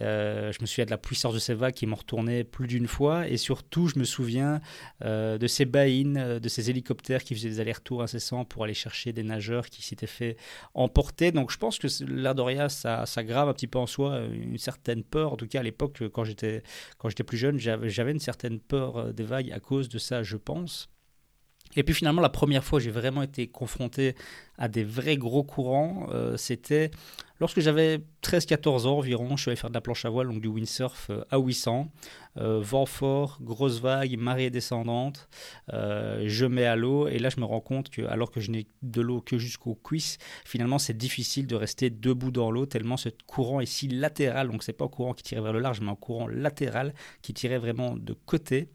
Euh, 0.00 0.52
je 0.52 0.58
me 0.60 0.66
souviens 0.66 0.84
de 0.84 0.90
la 0.90 0.98
puissance 0.98 1.34
de 1.34 1.38
ces 1.38 1.54
vagues 1.54 1.74
qui 1.74 1.86
m'ont 1.86 1.96
retourné 1.96 2.44
plus 2.44 2.66
d'une 2.66 2.86
fois. 2.86 3.28
Et 3.28 3.36
surtout, 3.36 3.88
je 3.88 3.98
me 3.98 4.04
souviens 4.04 4.60
euh, 5.04 5.38
de 5.38 5.46
ces 5.46 5.64
baïnes, 5.64 6.16
euh, 6.18 6.40
de 6.40 6.48
ces 6.48 6.70
hélicoptères 6.70 7.24
qui 7.24 7.34
faisaient 7.34 7.48
des 7.48 7.60
allers-retours 7.60 8.02
incessants 8.02 8.44
pour 8.44 8.64
aller 8.64 8.74
chercher 8.74 9.12
des 9.12 9.22
nageurs 9.22 9.68
qui 9.68 9.82
s'étaient 9.82 10.06
fait 10.06 10.36
emporter. 10.74 11.32
Donc 11.32 11.50
je 11.50 11.58
pense 11.58 11.78
que 11.78 11.88
l'Ardoria, 12.06 12.68
ça, 12.68 13.06
ça 13.06 13.24
grave 13.24 13.48
un 13.48 13.52
petit 13.52 13.66
peu 13.66 13.78
en 13.78 13.86
soi 13.86 14.20
une 14.32 14.58
certaine 14.58 15.02
peur. 15.02 15.32
En 15.32 15.36
tout 15.36 15.46
cas, 15.46 15.60
à 15.60 15.62
l'époque, 15.62 16.02
quand 16.12 16.24
j'étais 16.24 16.62
plus 17.26 17.38
jeune, 17.38 17.58
j'avais 17.58 18.12
une 18.12 18.20
certaine 18.20 18.60
peur 18.60 19.12
des 19.12 19.24
vagues 19.24 19.50
à 19.52 19.60
cause 19.60 19.88
de 19.88 19.98
ça, 19.98 20.22
je 20.22 20.36
pense. 20.36 20.88
Et 21.76 21.84
puis 21.84 21.94
finalement, 21.94 22.20
la 22.20 22.28
première 22.28 22.64
fois 22.64 22.78
que 22.78 22.84
j'ai 22.84 22.90
vraiment 22.90 23.22
été 23.22 23.46
confronté 23.46 24.14
à 24.58 24.68
des 24.68 24.82
vrais 24.82 25.16
gros 25.16 25.44
courants, 25.44 26.08
euh, 26.10 26.36
c'était 26.36 26.90
lorsque 27.38 27.60
j'avais 27.60 28.00
13-14 28.22 28.86
ans 28.86 28.98
environ. 28.98 29.36
Je 29.36 29.42
suis 29.42 29.50
allé 29.50 29.56
faire 29.56 29.70
de 29.70 29.74
la 29.74 29.80
planche 29.80 30.04
à 30.04 30.10
voile, 30.10 30.28
donc 30.28 30.40
du 30.40 30.48
windsurf 30.48 31.08
euh, 31.10 31.22
à 31.30 31.38
800. 31.38 31.88
Euh, 32.38 32.60
vent 32.60 32.86
fort, 32.86 33.38
grosse 33.40 33.80
vague, 33.80 34.16
marée 34.18 34.50
descendante. 34.50 35.28
je 35.68 36.46
mets 36.46 36.66
à 36.66 36.76
l'eau 36.76 37.08
et 37.08 37.18
là, 37.18 37.28
je 37.28 37.40
me 37.40 37.44
rends 37.44 37.60
compte 37.60 37.90
que, 37.90 38.02
alors 38.02 38.30
que 38.30 38.40
je 38.40 38.50
n'ai 38.50 38.66
de 38.82 39.00
l'eau 39.00 39.20
que 39.20 39.38
jusqu'aux 39.38 39.74
cuisses, 39.76 40.18
finalement, 40.44 40.78
c'est 40.78 40.96
difficile 40.96 41.46
de 41.46 41.54
rester 41.54 41.88
debout 41.90 42.30
dans 42.32 42.50
l'eau 42.50 42.66
tellement 42.66 42.96
ce 42.96 43.08
courant 43.26 43.60
est 43.60 43.66
si 43.66 43.88
latéral. 43.88 44.48
Donc, 44.48 44.64
c'est 44.64 44.72
pas 44.72 44.86
un 44.86 44.88
courant 44.88 45.14
qui 45.14 45.22
tirait 45.22 45.40
vers 45.40 45.52
le 45.52 45.60
large, 45.60 45.80
mais 45.80 45.90
un 45.90 45.96
courant 45.96 46.26
latéral 46.26 46.94
qui 47.22 47.32
tirait 47.32 47.58
vraiment 47.58 47.96
de 47.96 48.12
côté. 48.12 48.70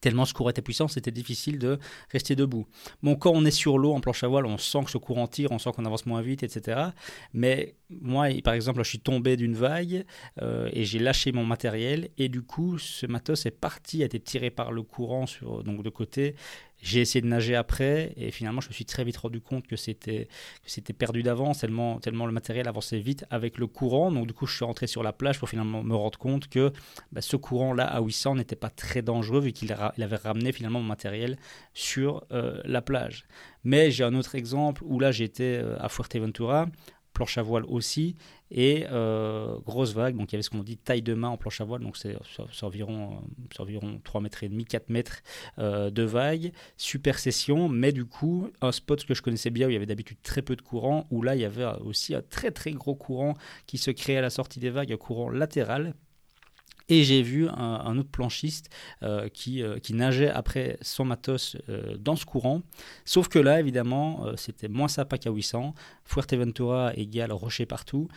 Tellement 0.00 0.24
ce 0.24 0.34
courant 0.34 0.50
était 0.50 0.62
puissant, 0.62 0.88
c'était 0.88 1.10
difficile 1.10 1.58
de 1.58 1.78
rester 2.10 2.36
debout. 2.36 2.66
Bon, 3.02 3.16
quand 3.16 3.32
on 3.32 3.44
est 3.44 3.50
sur 3.50 3.78
l'eau 3.78 3.92
en 3.92 4.00
planche 4.00 4.24
à 4.24 4.28
voile, 4.28 4.46
on 4.46 4.58
sent 4.58 4.84
que 4.84 4.90
ce 4.90 4.98
courant 4.98 5.26
tire, 5.26 5.52
on 5.52 5.58
sent 5.58 5.70
qu'on 5.74 5.84
avance 5.84 6.06
moins 6.06 6.22
vite, 6.22 6.42
etc. 6.42 6.80
Mais 7.32 7.74
moi, 8.00 8.28
par 8.42 8.54
exemple, 8.54 8.82
je 8.82 8.88
suis 8.88 9.00
tombé 9.00 9.36
d'une 9.36 9.54
vague 9.54 10.04
euh, 10.40 10.68
et 10.72 10.84
j'ai 10.84 10.98
lâché 10.98 11.32
mon 11.32 11.44
matériel 11.44 12.08
et 12.18 12.28
du 12.28 12.42
coup, 12.42 12.78
ce 12.78 13.06
matos 13.06 13.46
est 13.46 13.50
parti, 13.50 14.02
a 14.02 14.06
été 14.06 14.20
tiré 14.20 14.50
par 14.50 14.72
le 14.72 14.82
courant 14.82 15.26
sur, 15.26 15.62
donc 15.62 15.82
de 15.82 15.90
côté 15.90 16.34
J'ai 16.82 17.00
essayé 17.00 17.22
de 17.22 17.28
nager 17.28 17.54
après 17.54 18.12
et 18.16 18.32
finalement 18.32 18.60
je 18.60 18.68
me 18.68 18.72
suis 18.72 18.84
très 18.84 19.04
vite 19.04 19.16
rendu 19.16 19.40
compte 19.40 19.68
que 19.68 19.76
c'était 19.76 20.26
c'était 20.66 20.92
perdu 20.92 21.22
d'avance 21.22 21.60
tellement 21.60 22.00
tellement 22.00 22.26
le 22.26 22.32
matériel 22.32 22.66
avançait 22.66 22.98
vite 22.98 23.24
avec 23.30 23.56
le 23.56 23.68
courant. 23.68 24.10
Donc 24.10 24.26
du 24.26 24.32
coup 24.32 24.46
je 24.46 24.56
suis 24.56 24.64
rentré 24.64 24.88
sur 24.88 25.04
la 25.04 25.12
plage 25.12 25.38
pour 25.38 25.48
finalement 25.48 25.84
me 25.84 25.94
rendre 25.94 26.18
compte 26.18 26.48
que 26.48 26.72
bah, 27.12 27.20
ce 27.20 27.36
courant 27.36 27.72
là 27.72 27.84
à 27.84 28.00
800 28.00 28.34
n'était 28.34 28.56
pas 28.56 28.68
très 28.68 29.00
dangereux 29.00 29.40
vu 29.40 29.52
qu'il 29.52 29.72
avait 29.72 30.16
ramené 30.16 30.50
finalement 30.50 30.80
mon 30.80 30.88
matériel 30.88 31.38
sur 31.72 32.24
euh, 32.32 32.60
la 32.64 32.82
plage. 32.82 33.26
Mais 33.62 33.92
j'ai 33.92 34.02
un 34.02 34.14
autre 34.14 34.34
exemple 34.34 34.82
où 34.84 34.98
là 34.98 35.12
j'étais 35.12 35.60
euh, 35.62 35.76
à 35.78 35.88
Fuerteventura 35.88 36.66
planche 37.12 37.38
à 37.38 37.42
voile 37.42 37.64
aussi, 37.66 38.16
et 38.50 38.86
euh, 38.90 39.56
grosse 39.64 39.94
vague, 39.94 40.16
donc 40.16 40.30
il 40.30 40.34
y 40.34 40.36
avait 40.36 40.42
ce 40.42 40.50
qu'on 40.50 40.62
dit 40.62 40.76
taille 40.76 41.02
de 41.02 41.14
main 41.14 41.28
en 41.28 41.36
planche 41.36 41.60
à 41.60 41.64
voile, 41.64 41.80
donc 41.80 41.96
c'est 41.96 42.16
environ, 42.62 43.22
environ 43.58 44.00
3 44.04 44.20
mètres 44.20 44.44
et 44.44 44.48
demi, 44.48 44.64
4 44.64 44.90
mètres 44.90 45.22
euh, 45.58 45.90
de 45.90 46.02
vague, 46.02 46.52
super 46.76 47.18
session, 47.18 47.68
mais 47.68 47.92
du 47.92 48.04
coup, 48.04 48.50
un 48.60 48.72
spot 48.72 49.04
que 49.04 49.14
je 49.14 49.22
connaissais 49.22 49.50
bien 49.50 49.66
où 49.66 49.70
il 49.70 49.74
y 49.74 49.76
avait 49.76 49.86
d'habitude 49.86 50.18
très 50.22 50.42
peu 50.42 50.56
de 50.56 50.62
courant, 50.62 51.06
où 51.10 51.22
là 51.22 51.34
il 51.34 51.40
y 51.40 51.44
avait 51.44 51.64
aussi 51.80 52.14
un 52.14 52.22
très 52.22 52.50
très 52.50 52.72
gros 52.72 52.94
courant 52.94 53.34
qui 53.66 53.78
se 53.78 53.90
créait 53.90 54.18
à 54.18 54.22
la 54.22 54.30
sortie 54.30 54.60
des 54.60 54.70
vagues, 54.70 54.92
un 54.92 54.96
courant 54.96 55.30
latéral, 55.30 55.94
et 56.92 57.04
j'ai 57.04 57.22
vu 57.22 57.48
un, 57.48 57.96
autre 57.96 58.10
planchiste 58.10 58.68
euh, 59.02 59.28
qui, 59.30 59.62
euh, 59.62 59.78
qui, 59.78 59.94
nageait 59.94 60.28
après 60.28 60.76
son 60.82 61.06
matos 61.06 61.56
euh, 61.70 61.96
dans 61.96 62.16
ce 62.16 62.26
courant. 62.26 62.60
Sauf 63.06 63.28
que 63.28 63.38
là, 63.38 63.60
évidemment, 63.60 64.26
c'était 64.36 64.68
moins 64.68 64.88
sympa 64.88 65.16
qu'à 65.16 65.30
800. 65.30 65.74
Fuerteventura 66.04 66.92
égale 66.94 67.32
rocher 67.32 67.64
partout. 67.64 68.08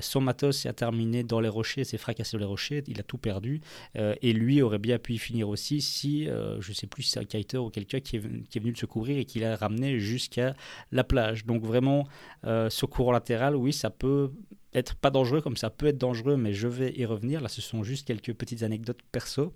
son 0.00 0.20
matos 0.20 0.58
s'est 0.58 0.72
terminé 0.74 1.22
dans 1.22 1.40
les 1.40 1.48
rochers, 1.48 1.84
s'est 1.84 1.96
fracassé 1.96 2.36
dans 2.36 2.40
les 2.40 2.46
rochers, 2.46 2.82
il 2.86 3.00
a 3.00 3.02
tout 3.02 3.16
perdu. 3.16 3.62
et 3.94 4.32
lui 4.32 4.60
aurait 4.60 4.78
bien 4.78 4.98
pu 4.98 5.14
y 5.14 5.18
finir 5.18 5.48
aussi 5.48 5.80
si, 5.80 6.24
je 6.26 6.68
ne 6.68 6.74
sais 6.74 6.86
plus 6.86 7.04
si 7.04 7.10
c'est 7.12 7.20
un 7.20 7.24
kiter 7.24 7.58
ou 7.58 7.70
quelqu'un 7.70 8.00
qui, 8.00 8.20
qui, 8.50 8.58
est 8.58 8.60
venu 8.60 8.72
le 8.72 8.76
secourir 8.76 9.16
et 9.16 9.24
qui 9.24 9.38
l'a 9.40 9.56
ramené 9.56 9.98
jusqu'à 10.00 10.54
la 10.92 11.04
plage. 11.04 11.46
Donc 11.46 11.62
vraiment, 11.62 12.06
ce 12.44 12.86
courant 12.86 13.12
latéral, 13.12 13.56
oui, 13.56 13.72
ça 13.72 13.88
peut 13.88 14.30
être 14.78 14.94
pas 14.94 15.10
dangereux 15.10 15.40
comme 15.40 15.56
ça 15.56 15.70
peut 15.70 15.86
être 15.86 15.98
dangereux, 15.98 16.36
mais 16.36 16.52
je 16.52 16.68
vais 16.68 16.92
y 16.96 17.04
revenir. 17.04 17.40
Là, 17.40 17.48
ce 17.48 17.60
sont 17.60 17.82
juste 17.82 18.06
quelques 18.06 18.34
petites 18.34 18.62
anecdotes 18.62 19.00
perso. 19.12 19.52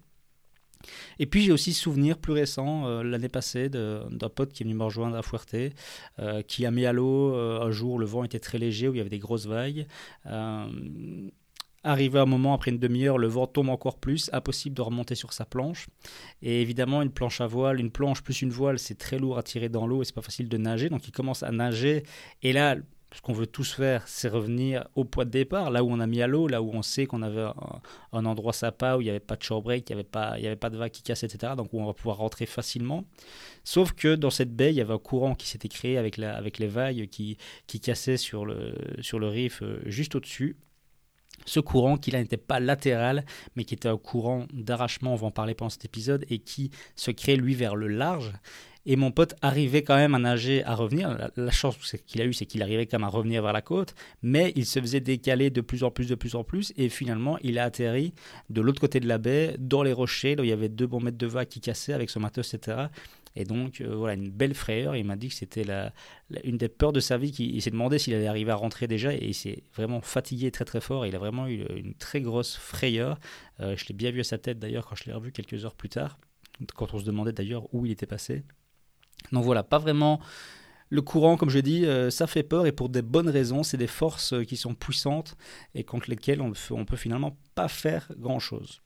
Et 1.19 1.27
puis 1.27 1.43
j'ai 1.43 1.53
aussi 1.53 1.73
souvenir 1.73 2.19
plus 2.19 2.33
récent, 2.33 2.87
euh, 2.87 3.03
l'année 3.03 3.29
passée, 3.29 3.69
d'un 3.69 4.29
pote 4.35 4.53
qui 4.53 4.63
est 4.63 4.67
venu 4.67 4.75
me 4.75 4.85
rejoindre 4.85 5.17
à 5.17 5.23
Fuerte, 5.23 5.55
euh, 6.19 6.43
qui 6.43 6.67
a 6.67 6.71
mis 6.71 6.87
à 6.87 6.93
l'eau 6.93 7.35
euh, 7.35 7.61
un 7.63 7.71
jour, 7.71 7.99
le 7.99 8.07
vent 8.07 8.25
était 8.25 8.41
très 8.41 8.59
léger, 8.59 8.89
où 8.89 8.95
il 8.95 8.99
y 8.99 9.01
avait 9.01 9.11
des 9.11 9.19
grosses 9.19 9.47
vagues. 9.47 9.87
Arrivé 11.85 12.21
un 12.21 12.27
moment, 12.27 12.55
après 12.55 12.71
une 12.71 12.79
demi-heure, 12.79 13.19
le 13.19 13.27
vent 13.27 13.49
tombe 13.49 13.69
encore 13.69 13.99
plus, 13.99 14.31
impossible 14.33 14.77
de 14.77 14.83
remonter 14.83 15.17
sur 15.17 15.33
sa 15.33 15.45
planche. 15.45 15.89
Et 16.41 16.63
évidemment, 16.63 17.03
une 17.03 17.11
planche 17.11 17.41
à 17.41 17.49
voile, 17.49 17.81
une 17.81 17.91
planche 17.91 18.23
plus 18.23 18.41
une 18.41 18.51
voile, 18.51 18.79
c'est 18.79 18.95
très 18.95 19.19
lourd 19.19 19.37
à 19.37 19.43
tirer 19.43 19.69
dans 19.69 19.89
l'eau 19.89 20.01
et 20.01 20.05
c'est 20.05 20.15
pas 20.15 20.23
facile 20.23 20.49
de 20.49 20.57
nager. 20.59 20.91
Donc 20.91 21.09
il 21.09 21.11
commence 21.11 21.43
à 21.43 21.51
nager. 21.51 22.05
Et 22.43 22.53
là, 22.53 22.77
ce 23.15 23.21
qu'on 23.21 23.33
veut 23.33 23.47
tous 23.47 23.73
faire, 23.73 24.07
c'est 24.09 24.29
revenir 24.29 24.89
au 24.95 25.05
point 25.05 25.25
de 25.25 25.31
départ, 25.31 25.71
là 25.71 25.85
où 25.85 25.91
on 25.91 26.01
a 26.01 26.07
mis 26.07 26.23
à 26.23 26.27
l'eau, 26.27 26.49
là 26.49 26.63
où 26.63 26.71
on 26.73 26.83
sait 26.83 27.07
qu'on 27.07 27.23
avait 27.23 27.47
un, 28.13 28.25
endroit 28.25 28.53
sympa, 28.53 28.97
où 28.97 29.01
il 29.01 29.05
n'y 29.05 29.11
avait 29.11 29.21
pas 29.21 29.37
de 29.37 29.43
shorebreak, 29.43 29.89
il 29.89 29.93
n'y 29.93 30.01
avait, 30.01 30.09
pas, 30.09 30.39
il 30.39 30.47
avait 30.47 30.57
pas 30.57 30.71
de 30.71 30.77
vagues 30.77 30.93
qui 30.93 31.03
cassent, 31.03 31.23
etc. 31.23 31.53
Donc 31.57 31.73
où 31.73 31.81
on 31.81 31.87
va 31.87 31.93
pouvoir 31.93 32.19
rentrer 32.19 32.47
facilement. 32.47 33.05
Sauf 33.65 33.93
que 33.93 34.15
dans 34.15 34.31
cette 34.31 34.55
baie, 34.55 34.73
il 34.73 34.77
y 34.77 34.81
avait 34.81 34.95
un 34.95 34.99
courant 34.99 35.35
qui 35.35 35.47
s'était 35.47 35.69
créé 35.69 35.99
avec, 35.99 36.17
les 36.17 36.67
vagues 36.67 37.09
qui, 37.09 37.37
cassaient 37.81 38.17
sur 38.17 38.45
le, 38.45 38.75
sur 39.01 39.19
le 39.19 39.33
euh, 39.33 39.81
juste 39.87 40.15
au-dessus. 40.15 40.57
Ce 41.45 41.61
courant 41.61 41.97
qui 41.97 42.11
là 42.11 42.21
n'était 42.21 42.37
pas 42.37 42.61
latéral, 42.61 43.25
mais 43.57 43.65
qui 43.65 43.75
était 43.75 43.89
un 43.89 43.97
courant 43.97 44.47
d'arrachement, 44.53 45.13
on 45.13 45.17
va 45.17 45.27
en 45.27 45.31
parler 45.31 45.55
pendant 45.55 45.71
cet 45.71 45.85
épisode, 45.85 46.25
et 46.31 46.39
qui 46.39 46.71
se 46.95 47.11
crée 47.11 47.37
lui 47.37 47.55
vers 47.55 47.75
le 47.75 47.89
large. 47.89 48.33
Et 48.85 48.97
mon 48.97 49.13
pote 49.13 49.35
arrivait 49.43 49.83
quand 49.83 49.95
même 49.95 50.15
à 50.15 50.19
nager, 50.19 50.65
à 50.65 50.75
revenir. 50.75 51.31
La, 51.37 51.51
chance 51.51 51.77
qu'il 52.07 52.21
a 52.21 52.25
eue, 52.25 52.33
c'est 52.33 52.47
qu'il 52.47 52.63
arrivait 52.63 52.87
quand 52.87 52.99
même 52.99 53.07
à 53.07 53.11
revenir 53.11 53.43
vers 53.43 53.53
la 53.53 53.63
côte, 53.63 53.95
mais 54.23 54.53
il 54.57 54.67
se 54.67 54.81
faisait 54.81 55.01
décaler 55.01 55.51
de 55.51 55.61
plus 55.61 55.85
en 55.85 55.91
plus, 55.91 56.09
de 56.09 56.15
plus 56.17 56.35
en 56.35 56.43
plus, 56.43 56.73
et 56.77 56.89
finalement, 56.89 57.39
il 57.43 57.59
a 57.59 57.65
atterri 57.65 58.13
de 58.51 58.61
l'autre 58.61 58.81
côté 58.81 58.99
de 58.99 59.07
la 59.07 59.19
baie, 59.19 59.55
dans 59.59 59.83
les 59.83 59.93
rochers, 59.93 60.35
là 60.35 60.43
où 60.43 60.45
il 60.45 60.49
y 60.49 60.53
avait 60.53 60.69
deux 60.69 60.87
bons 60.87 61.01
mètres 61.01 61.19
de 61.19 61.27
vagues 61.27 61.49
qui 61.49 61.61
cassaient 61.61 61.93
avec 61.93 62.11
son 62.11 62.21
matos, 62.21 62.55
etc. 62.55 62.89
Et 63.35 63.45
donc, 63.45 63.81
euh, 63.81 63.95
voilà, 63.95 64.15
une 64.15 64.31
belle 64.31 64.55
frayeur. 64.55 64.97
Il 64.97 65.05
m'a 65.05 65.17
dit 65.17 65.29
que 65.29 65.35
c'était 65.35 65.65
la, 65.65 65.93
une 66.45 66.59
des 66.59 66.69
peurs 66.69 66.93
de 66.93 67.01
sa 67.01 67.17
vie. 67.17 67.31
Il, 67.31 67.63
s'est 67.63 67.71
demandé 67.71 67.99
s'il 67.99 68.15
allait 68.15 68.27
arriver 68.27 68.51
à 68.51 68.57
rentrer 68.57 68.87
déjà, 68.87 69.15
et 69.15 69.25
il 69.29 69.35
s'est 69.35 69.63
vraiment 69.75 70.01
fatigué 70.01 70.51
très 70.51 70.65
très 70.65 70.81
fort. 70.81 71.07
Il 71.07 71.15
a 71.15 71.19
vraiment 71.19 71.47
eu 71.47 71.65
une 71.77 71.95
très 71.95 72.21
grosse 72.21 72.57
frayeur. 72.57 73.19
Euh, 73.61 73.77
je 73.77 73.87
l'ai 73.89 73.95
bien 73.95 74.11
vu 74.11 74.21
à 74.21 74.25
sa 74.25 74.39
tête 74.39 74.59
d'ailleurs 74.59 74.87
quand 74.87 74.97
je 74.97 75.05
l'ai 75.05 75.13
revu 75.13 75.33
quelques 75.33 75.65
heures 75.65 75.75
plus 75.75 75.89
tard, 75.89 76.19
quand 76.75 76.93
on 76.95 76.99
se 76.99 77.05
demandait 77.05 77.33
d'ailleurs 77.33 77.73
où 77.75 77.87
il 77.87 77.93
était 77.93 78.07
passé. 78.07 78.43
Donc 79.31 79.45
voilà, 79.45 79.63
pas 79.63 79.79
vraiment 79.79 80.21
le 80.93 81.01
courant, 81.01 81.39
comme 81.39 81.49
je 81.49 81.59
dis, 81.59 81.87
euh, 81.87 82.11
ça 82.11 82.27
fait 82.27 82.43
peur 82.43 82.67
et 82.67 82.73
pour 82.73 82.91
des 82.91 83.01
bonnes 83.01 83.31
raisons. 83.31 83.63
C'est 83.63 83.79
des 83.79 83.87
forces 83.87 84.35
euh, 84.35 84.45
qui 84.45 84.59
sont 84.59 84.75
puissantes 84.75 85.37
et 85.75 85.85
contre 85.85 86.11
lesquelles 86.11 86.43
on 86.43 86.49
ne 86.51 86.85
peut 86.85 86.97
finalement 86.97 87.37
pas 87.55 87.69
faire 87.69 88.11
grand-chose. 88.19 88.83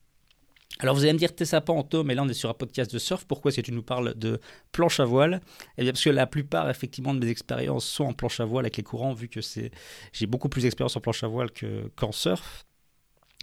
Alors 0.78 0.94
vous 0.94 1.02
allez 1.02 1.14
me 1.14 1.18
dire, 1.18 1.34
t'es 1.34 1.46
sympa 1.46 1.72
Anto, 1.72 2.04
mais 2.04 2.14
là 2.14 2.22
on 2.22 2.28
est 2.28 2.34
sur 2.34 2.50
un 2.50 2.54
podcast 2.54 2.92
de 2.92 2.98
surf, 2.98 3.24
pourquoi 3.24 3.48
est-ce 3.48 3.56
que 3.56 3.66
tu 3.66 3.72
nous 3.72 3.82
parles 3.82 4.14
de 4.14 4.40
planche 4.72 5.00
à 5.00 5.04
voile? 5.04 5.40
Eh 5.78 5.82
bien 5.82 5.92
parce 5.92 6.04
que 6.04 6.10
la 6.10 6.26
plupart 6.26 6.68
effectivement 6.68 7.14
de 7.14 7.18
mes 7.18 7.30
expériences 7.30 7.86
sont 7.86 8.04
en 8.04 8.12
planche 8.12 8.40
à 8.40 8.44
voile 8.44 8.66
avec 8.66 8.76
les 8.76 8.82
courants, 8.82 9.14
vu 9.14 9.28
que 9.28 9.40
c'est 9.40 9.70
j'ai 10.12 10.26
beaucoup 10.26 10.50
plus 10.50 10.62
d'expérience 10.62 10.94
en 10.96 11.00
planche 11.00 11.24
à 11.24 11.28
voile 11.28 11.48
qu'en 11.96 12.12
surf. 12.12 12.65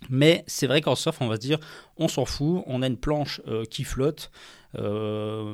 Mais 0.10 0.43
c'est 0.48 0.67
vrai 0.67 0.81
qu'en 0.81 0.95
surf, 0.95 1.17
on 1.22 1.27
va 1.27 1.36
se 1.36 1.41
dire, 1.41 1.60
on 1.98 2.07
s'en 2.07 2.25
fout, 2.25 2.63
on 2.65 2.81
a 2.81 2.88
une 2.88 2.98
planche 2.98 3.41
euh, 3.48 3.65
qui 3.65 3.83
flotte, 3.83 4.31
euh, 4.75 5.53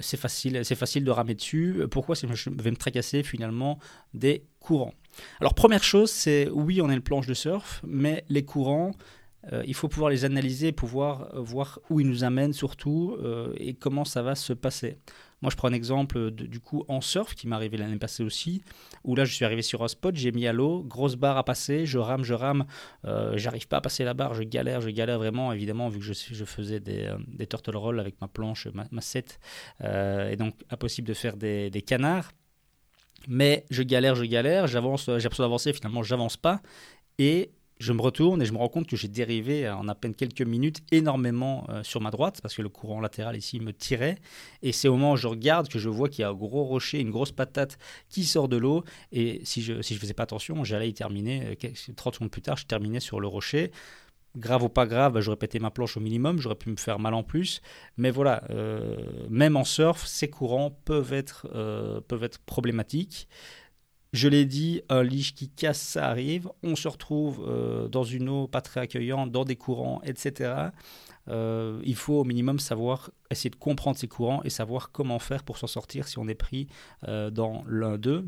c'est 0.00 0.16
facile, 0.16 0.64
facile 0.64 1.04
de 1.04 1.10
ramer 1.10 1.34
dessus. 1.34 1.84
Pourquoi? 1.90 2.14
Je 2.14 2.50
vais 2.50 2.70
me 2.70 2.76
tracasser 2.76 3.22
finalement 3.22 3.78
des 4.14 4.44
courants 4.60 4.94
Alors 5.40 5.54
première 5.54 5.82
chose, 5.84 6.10
c'est 6.10 6.48
oui, 6.50 6.80
on 6.80 6.88
a 6.88 6.94
une 6.94 7.02
planche 7.02 7.26
de 7.26 7.34
surf, 7.34 7.82
mais 7.86 8.24
les 8.28 8.44
courants, 8.44 8.92
euh, 9.52 9.62
il 9.66 9.74
faut 9.74 9.88
pouvoir 9.88 10.10
les 10.10 10.24
analyser, 10.24 10.72
pouvoir 10.72 11.30
voir 11.34 11.78
où 11.90 12.00
ils 12.00 12.08
nous 12.08 12.24
amènent 12.24 12.54
surtout 12.54 13.16
et 13.56 13.74
comment 13.74 14.04
ça 14.04 14.22
va 14.22 14.34
se 14.34 14.52
passer. 14.52 14.98
Moi, 15.40 15.50
je 15.50 15.56
prends 15.56 15.68
un 15.68 15.72
exemple 15.72 16.30
du 16.30 16.60
coup 16.60 16.84
en 16.88 17.00
surf 17.00 17.34
qui 17.34 17.46
m'est 17.46 17.54
arrivé 17.54 17.76
l'année 17.76 17.98
passée 17.98 18.22
aussi, 18.22 18.62
où 19.04 19.14
là, 19.14 19.24
je 19.24 19.32
suis 19.32 19.44
arrivé 19.44 19.62
sur 19.62 19.84
un 19.84 19.88
spot, 19.88 20.16
j'ai 20.16 20.32
mis 20.32 20.46
à 20.46 20.52
l'eau, 20.52 20.82
grosse 20.82 21.14
barre 21.14 21.36
à 21.36 21.44
passer, 21.44 21.86
je 21.86 21.98
rame, 21.98 22.24
je 22.24 22.34
rame, 22.34 22.66
euh, 23.04 23.36
j'arrive 23.36 23.68
pas 23.68 23.78
à 23.78 23.80
passer 23.80 24.04
la 24.04 24.14
barre, 24.14 24.34
je 24.34 24.42
galère, 24.42 24.80
je 24.80 24.90
galère 24.90 25.18
vraiment, 25.18 25.52
évidemment, 25.52 25.88
vu 25.88 26.00
que 26.00 26.04
je, 26.04 26.44
faisais 26.44 26.80
des, 26.80 27.04
euh, 27.04 27.46
turtle 27.48 27.76
rolls 27.76 28.00
avec 28.00 28.20
ma 28.20 28.28
planche, 28.28 28.66
ma, 28.74 28.86
ma 28.90 29.00
set, 29.00 29.38
euh, 29.82 30.30
et 30.30 30.36
donc 30.36 30.54
impossible 30.70 31.06
de 31.06 31.14
faire 31.14 31.36
des, 31.36 31.70
des 31.70 31.82
canards. 31.82 32.32
Mais 33.26 33.64
je 33.70 33.82
galère, 33.82 34.14
je 34.14 34.24
galère, 34.24 34.66
j'avance, 34.66 35.06
j'ai 35.06 35.12
l'impression 35.12 35.44
d'avancer, 35.44 35.72
finalement, 35.72 36.02
j'avance 36.02 36.36
pas. 36.36 36.60
Et 37.18 37.50
je 37.78 37.92
me 37.92 38.02
retourne 38.02 38.42
et 38.42 38.44
je 38.44 38.52
me 38.52 38.58
rends 38.58 38.68
compte 38.68 38.86
que 38.86 38.96
j'ai 38.96 39.08
dérivé 39.08 39.68
en 39.68 39.86
à 39.88 39.94
peine 39.94 40.14
quelques 40.14 40.42
minutes 40.42 40.80
énormément 40.90 41.66
euh, 41.68 41.82
sur 41.82 42.00
ma 42.00 42.10
droite 42.10 42.40
parce 42.42 42.54
que 42.54 42.62
le 42.62 42.68
courant 42.68 43.00
latéral 43.00 43.36
ici 43.36 43.60
me 43.60 43.72
tirait. 43.72 44.18
Et 44.62 44.72
c'est 44.72 44.88
au 44.88 44.92
moment 44.96 45.12
où 45.12 45.16
je 45.16 45.28
regarde 45.28 45.68
que 45.68 45.78
je 45.78 45.88
vois 45.88 46.08
qu'il 46.08 46.22
y 46.22 46.24
a 46.24 46.30
un 46.30 46.34
gros 46.34 46.64
rocher, 46.64 47.00
une 47.00 47.10
grosse 47.10 47.32
patate 47.32 47.78
qui 48.08 48.24
sort 48.24 48.48
de 48.48 48.56
l'eau. 48.56 48.84
Et 49.12 49.40
si 49.44 49.62
je 49.62 49.74
ne 49.74 49.82
si 49.82 49.94
je 49.94 50.00
faisais 50.00 50.14
pas 50.14 50.24
attention, 50.24 50.64
j'allais 50.64 50.88
y 50.88 50.94
terminer. 50.94 51.56
30 51.96 52.12
euh, 52.12 52.16
secondes 52.16 52.30
plus 52.30 52.42
tard, 52.42 52.56
je 52.56 52.66
terminais 52.66 53.00
sur 53.00 53.20
le 53.20 53.28
rocher. 53.28 53.70
Grave 54.36 54.64
ou 54.64 54.68
pas 54.68 54.86
grave, 54.86 55.14
bah, 55.14 55.20
j'aurais 55.20 55.38
pété 55.38 55.58
ma 55.58 55.70
planche 55.70 55.96
au 55.96 56.00
minimum, 56.00 56.38
j'aurais 56.38 56.54
pu 56.54 56.70
me 56.70 56.76
faire 56.76 56.98
mal 56.98 57.14
en 57.14 57.22
plus. 57.22 57.62
Mais 57.96 58.10
voilà, 58.10 58.44
euh, 58.50 58.96
même 59.30 59.56
en 59.56 59.64
surf, 59.64 60.06
ces 60.06 60.28
courants 60.28 60.70
peuvent 60.84 61.12
être, 61.12 61.48
peuvent 62.08 62.24
être 62.24 62.38
problématiques. 62.40 63.28
Je 64.12 64.28
l'ai 64.28 64.46
dit, 64.46 64.80
un 64.88 65.02
lige 65.02 65.34
qui 65.34 65.50
casse, 65.50 65.80
ça 65.80 66.08
arrive. 66.08 66.48
On 66.62 66.76
se 66.76 66.88
retrouve 66.88 67.44
euh, 67.46 67.88
dans 67.88 68.04
une 68.04 68.28
eau 68.28 68.46
pas 68.46 68.62
très 68.62 68.80
accueillante, 68.80 69.30
dans 69.30 69.44
des 69.44 69.56
courants, 69.56 70.00
etc. 70.02 70.70
Euh, 71.28 71.80
il 71.84 71.94
faut 71.94 72.14
au 72.14 72.24
minimum 72.24 72.58
savoir, 72.58 73.10
essayer 73.30 73.50
de 73.50 73.56
comprendre 73.56 73.98
ces 73.98 74.08
courants 74.08 74.42
et 74.44 74.50
savoir 74.50 74.92
comment 74.92 75.18
faire 75.18 75.44
pour 75.44 75.58
s'en 75.58 75.66
sortir 75.66 76.08
si 76.08 76.18
on 76.18 76.26
est 76.26 76.34
pris 76.34 76.68
euh, 77.06 77.30
dans 77.30 77.64
l'un 77.66 77.98
d'eux. 77.98 78.26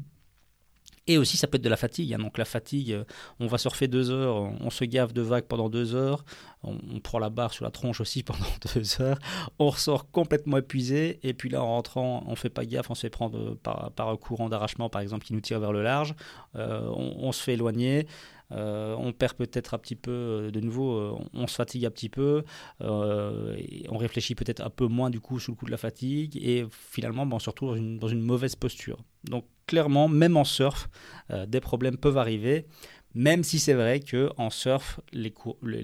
Et 1.10 1.18
aussi, 1.18 1.36
ça 1.36 1.48
peut 1.48 1.56
être 1.56 1.64
de 1.64 1.68
la 1.68 1.76
fatigue. 1.76 2.14
Hein. 2.14 2.18
Donc, 2.18 2.38
la 2.38 2.44
fatigue, 2.44 2.92
euh, 2.92 3.04
on 3.40 3.48
va 3.48 3.58
surfer 3.58 3.88
deux 3.88 4.12
heures, 4.12 4.52
on 4.60 4.70
se 4.70 4.84
gave 4.84 5.12
de 5.12 5.22
vagues 5.22 5.46
pendant 5.46 5.68
deux 5.68 5.96
heures, 5.96 6.24
on, 6.62 7.00
prend 7.00 7.18
la 7.18 7.30
barre 7.30 7.52
sur 7.52 7.64
la 7.64 7.72
tronche 7.72 8.00
aussi 8.00 8.22
pendant 8.22 8.46
deux 8.72 9.02
heures, 9.02 9.18
on 9.58 9.70
ressort 9.70 10.08
complètement 10.12 10.58
épuisé, 10.58 11.18
et 11.24 11.34
puis 11.34 11.48
là, 11.48 11.64
en 11.64 11.66
rentrant, 11.66 12.22
on 12.28 12.36
fait 12.36 12.48
pas 12.48 12.64
gaffe, 12.64 12.90
on 12.90 12.94
se 12.94 13.00
fait 13.00 13.10
prendre 13.10 13.56
par, 13.56 13.90
un 13.98 14.16
courant 14.16 14.48
d'arrachement, 14.48 14.88
par 14.88 15.00
exemple, 15.00 15.26
qui 15.26 15.32
nous 15.32 15.40
tire 15.40 15.58
vers 15.58 15.72
le 15.72 15.82
large, 15.82 16.14
euh, 16.54 16.88
on, 16.94 17.32
se 17.32 17.42
fait 17.42 17.54
éloigner. 17.54 18.06
Euh, 18.52 18.94
on 18.96 19.12
perd 19.12 19.34
peut-être 19.34 19.74
un 19.74 19.78
petit 19.78 19.96
peu 19.96 20.50
de 20.52 20.60
nouveau, 20.60 21.18
on 21.34 21.46
se 21.48 21.56
fatigue 21.56 21.86
un 21.86 21.90
petit 21.90 22.08
peu, 22.08 22.44
on 22.78 23.98
réfléchit 23.98 24.36
peut-être 24.36 24.60
un 24.60 24.70
peu 24.70 24.86
moins 24.86 25.10
du 25.10 25.18
coup 25.18 25.40
sous 25.40 25.50
le 25.50 25.56
coup 25.56 25.66
de 25.66 25.72
la 25.72 25.76
fatigue 25.76 26.36
et 26.36 26.66
finalement 26.70 27.26
ben, 27.26 27.36
on 27.36 27.38
se 27.40 27.50
retrouve 27.50 27.70
dans 27.70 27.76
une, 27.76 27.98
dans 27.98 28.08
une 28.08 28.22
mauvaise 28.22 28.54
posture. 28.54 28.98
Donc 29.24 29.44
clairement, 29.70 30.08
même 30.08 30.36
en 30.36 30.42
surf, 30.42 30.90
euh, 31.30 31.46
des 31.46 31.60
problèmes 31.60 31.96
peuvent 31.96 32.18
arriver. 32.18 32.66
Même 33.14 33.44
si 33.44 33.60
c'est 33.60 33.72
vrai 33.74 34.00
que 34.00 34.30
en 34.36 34.50
surf, 34.50 34.98
les, 35.12 35.32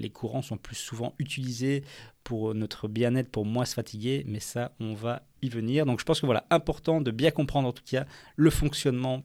courants 0.09 0.41
sont 0.41 0.57
plus 0.57 0.75
souvent 0.75 1.13
utilisés 1.19 1.83
pour 2.25 2.53
notre 2.53 2.89
bien-être, 2.89 3.29
pour 3.31 3.45
moins 3.45 3.63
se 3.63 3.73
fatiguer, 3.73 4.25
mais 4.27 4.41
ça, 4.41 4.73
on 4.81 4.93
va 4.93 5.23
y 5.41 5.47
venir. 5.47 5.85
Donc 5.85 6.01
je 6.01 6.05
pense 6.05 6.19
que 6.19 6.25
voilà, 6.25 6.45
important 6.49 6.99
de 6.99 7.11
bien 7.11 7.31
comprendre 7.31 7.69
en 7.69 7.71
tout 7.71 7.83
cas 7.89 8.05
le 8.35 8.49
fonctionnement 8.49 9.23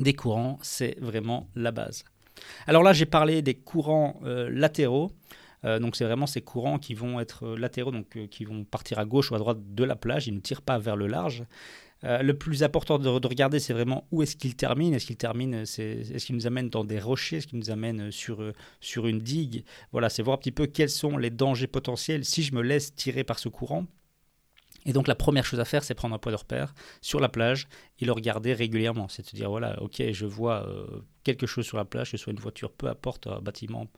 des 0.00 0.14
courants, 0.14 0.58
c'est 0.62 0.98
vraiment 1.00 1.48
la 1.54 1.70
base. 1.70 2.04
Alors 2.66 2.82
là, 2.82 2.92
j'ai 2.92 3.06
parlé 3.06 3.40
des 3.40 3.54
courants 3.54 4.20
euh, 4.24 4.50
latéraux. 4.50 5.12
Euh, 5.64 5.78
donc 5.78 5.94
c'est 5.94 6.04
vraiment 6.04 6.26
ces 6.26 6.42
courants 6.42 6.78
qui 6.80 6.94
vont 6.94 7.20
être 7.20 7.56
latéraux, 7.56 7.92
donc 7.92 8.18
qui 8.30 8.44
vont 8.44 8.64
partir 8.64 8.98
à 8.98 9.04
gauche 9.04 9.30
ou 9.30 9.36
à 9.36 9.38
droite 9.38 9.58
de 9.60 9.84
la 9.84 9.94
plage. 9.94 10.26
Ils 10.26 10.34
ne 10.34 10.40
tirent 10.40 10.62
pas 10.62 10.78
vers 10.78 10.96
le 10.96 11.06
large. 11.06 11.44
Le 12.22 12.32
plus 12.32 12.62
important 12.62 12.98
de, 12.98 13.08
regarder, 13.08 13.58
c'est 13.58 13.72
vraiment 13.72 14.06
où 14.12 14.22
est-ce 14.22 14.36
qu'il 14.36 14.54
termine. 14.56 14.94
Est-ce 14.94 15.06
qu'il 15.06 15.16
termine, 15.16 15.54
est-ce 15.54 16.32
nous 16.32 16.46
amène 16.46 16.68
dans 16.68 16.84
des 16.84 16.98
rochers, 16.98 17.38
est-ce 17.38 17.46
qu'il 17.46 17.58
nous 17.58 17.70
amène 17.70 18.10
sur, 18.10 18.52
sur 18.80 19.06
une 19.06 19.20
digue? 19.20 19.64
Voilà, 19.92 20.08
c'est 20.08 20.22
voir 20.22 20.36
un 20.36 20.38
petit 20.38 20.52
peu 20.52 20.66
quels 20.66 20.90
sont 20.90 21.16
les 21.16 21.30
dangers 21.30 21.66
potentiels 21.66 22.24
si 22.24 22.42
je 22.42 22.54
me 22.54 22.62
laisse 22.62 22.94
tirer 22.94 23.24
par 23.24 23.38
ce 23.38 23.48
courant. 23.48 23.86
Et 24.86 24.92
donc 24.92 25.08
la 25.08 25.16
première 25.16 25.44
chose 25.44 25.60
à 25.60 25.64
faire, 25.64 25.82
c'est 25.82 25.94
prendre 25.94 26.14
un 26.14 26.18
poids 26.18 26.32
de 26.32 26.36
repère 26.36 26.72
sur 27.02 27.18
la 27.18 27.28
plage 27.28 27.68
et 27.98 28.04
le 28.04 28.12
regarder 28.12 28.54
régulièrement. 28.54 29.08
C'est 29.08 29.26
à 29.26 29.36
dire, 29.36 29.50
voilà, 29.50 29.82
ok, 29.82 30.00
je 30.12 30.26
vois 30.26 30.66
euh, 30.68 31.00
quelque 31.26 31.46
chose 31.46 31.66
sur 31.66 31.76
la 31.76 31.84
plage, 31.84 32.12
que 32.12 32.16
ce 32.16 32.22
soit 32.22 32.32
une 32.32 32.38
voiture, 32.38 32.70
peu 32.70 32.86
importe, 32.86 33.26
un 33.26 33.40
bâtiment, 33.40 33.88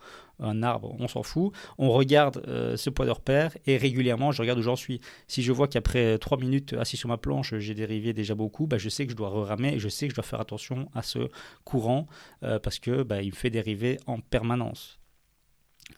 un 0.41 0.63
arbre, 0.63 0.97
on 0.99 1.09
s'en 1.09 1.23
fout. 1.23 1.53
On 1.77 1.91
regarde 1.91 2.43
euh, 2.49 2.77
ce 2.79 2.89
poids 2.89 3.05
de 3.05 3.11
repère 3.11 3.55
et 3.67 3.77
régulièrement, 3.77 4.33
je 4.33 4.41
regarde 4.41 4.59
où 4.59 4.63
j'en 4.63 4.77
suis. 4.77 5.01
Si 5.27 5.43
je 5.43 5.53
vois 5.53 5.69
qu'après 5.69 6.17
trois 6.19 6.39
minutes 6.39 6.73
assis 6.73 6.97
sur 6.97 7.11
ma 7.11 7.19
planche, 7.19 7.55
j'ai 7.59 7.75
dérivé 7.75 8.15
déjà 8.15 8.35
beaucoup, 8.35 8.67
bah, 8.67 8.79
je 8.79 8.89
sais 8.89 9.05
que 9.05 9.13
je 9.13 9.17
dois 9.17 9.29
ramer 9.45 9.75
et 9.75 9.79
je 9.79 9.91
sais 9.91 10.07
que 10.07 10.13
je 10.13 10.17
dois 10.17 10.25
faire 10.25 10.41
attention 10.41 10.89
à 10.95 11.03
ce 11.03 11.29
courant 11.65 12.07
euh, 12.43 12.59
parce 12.59 12.79
que 12.79 13.03
bah, 13.03 13.21
il 13.21 13.31
me 13.31 13.37
fait 13.37 13.51
dériver 13.51 13.99
en 14.07 14.21
permanence. 14.21 14.99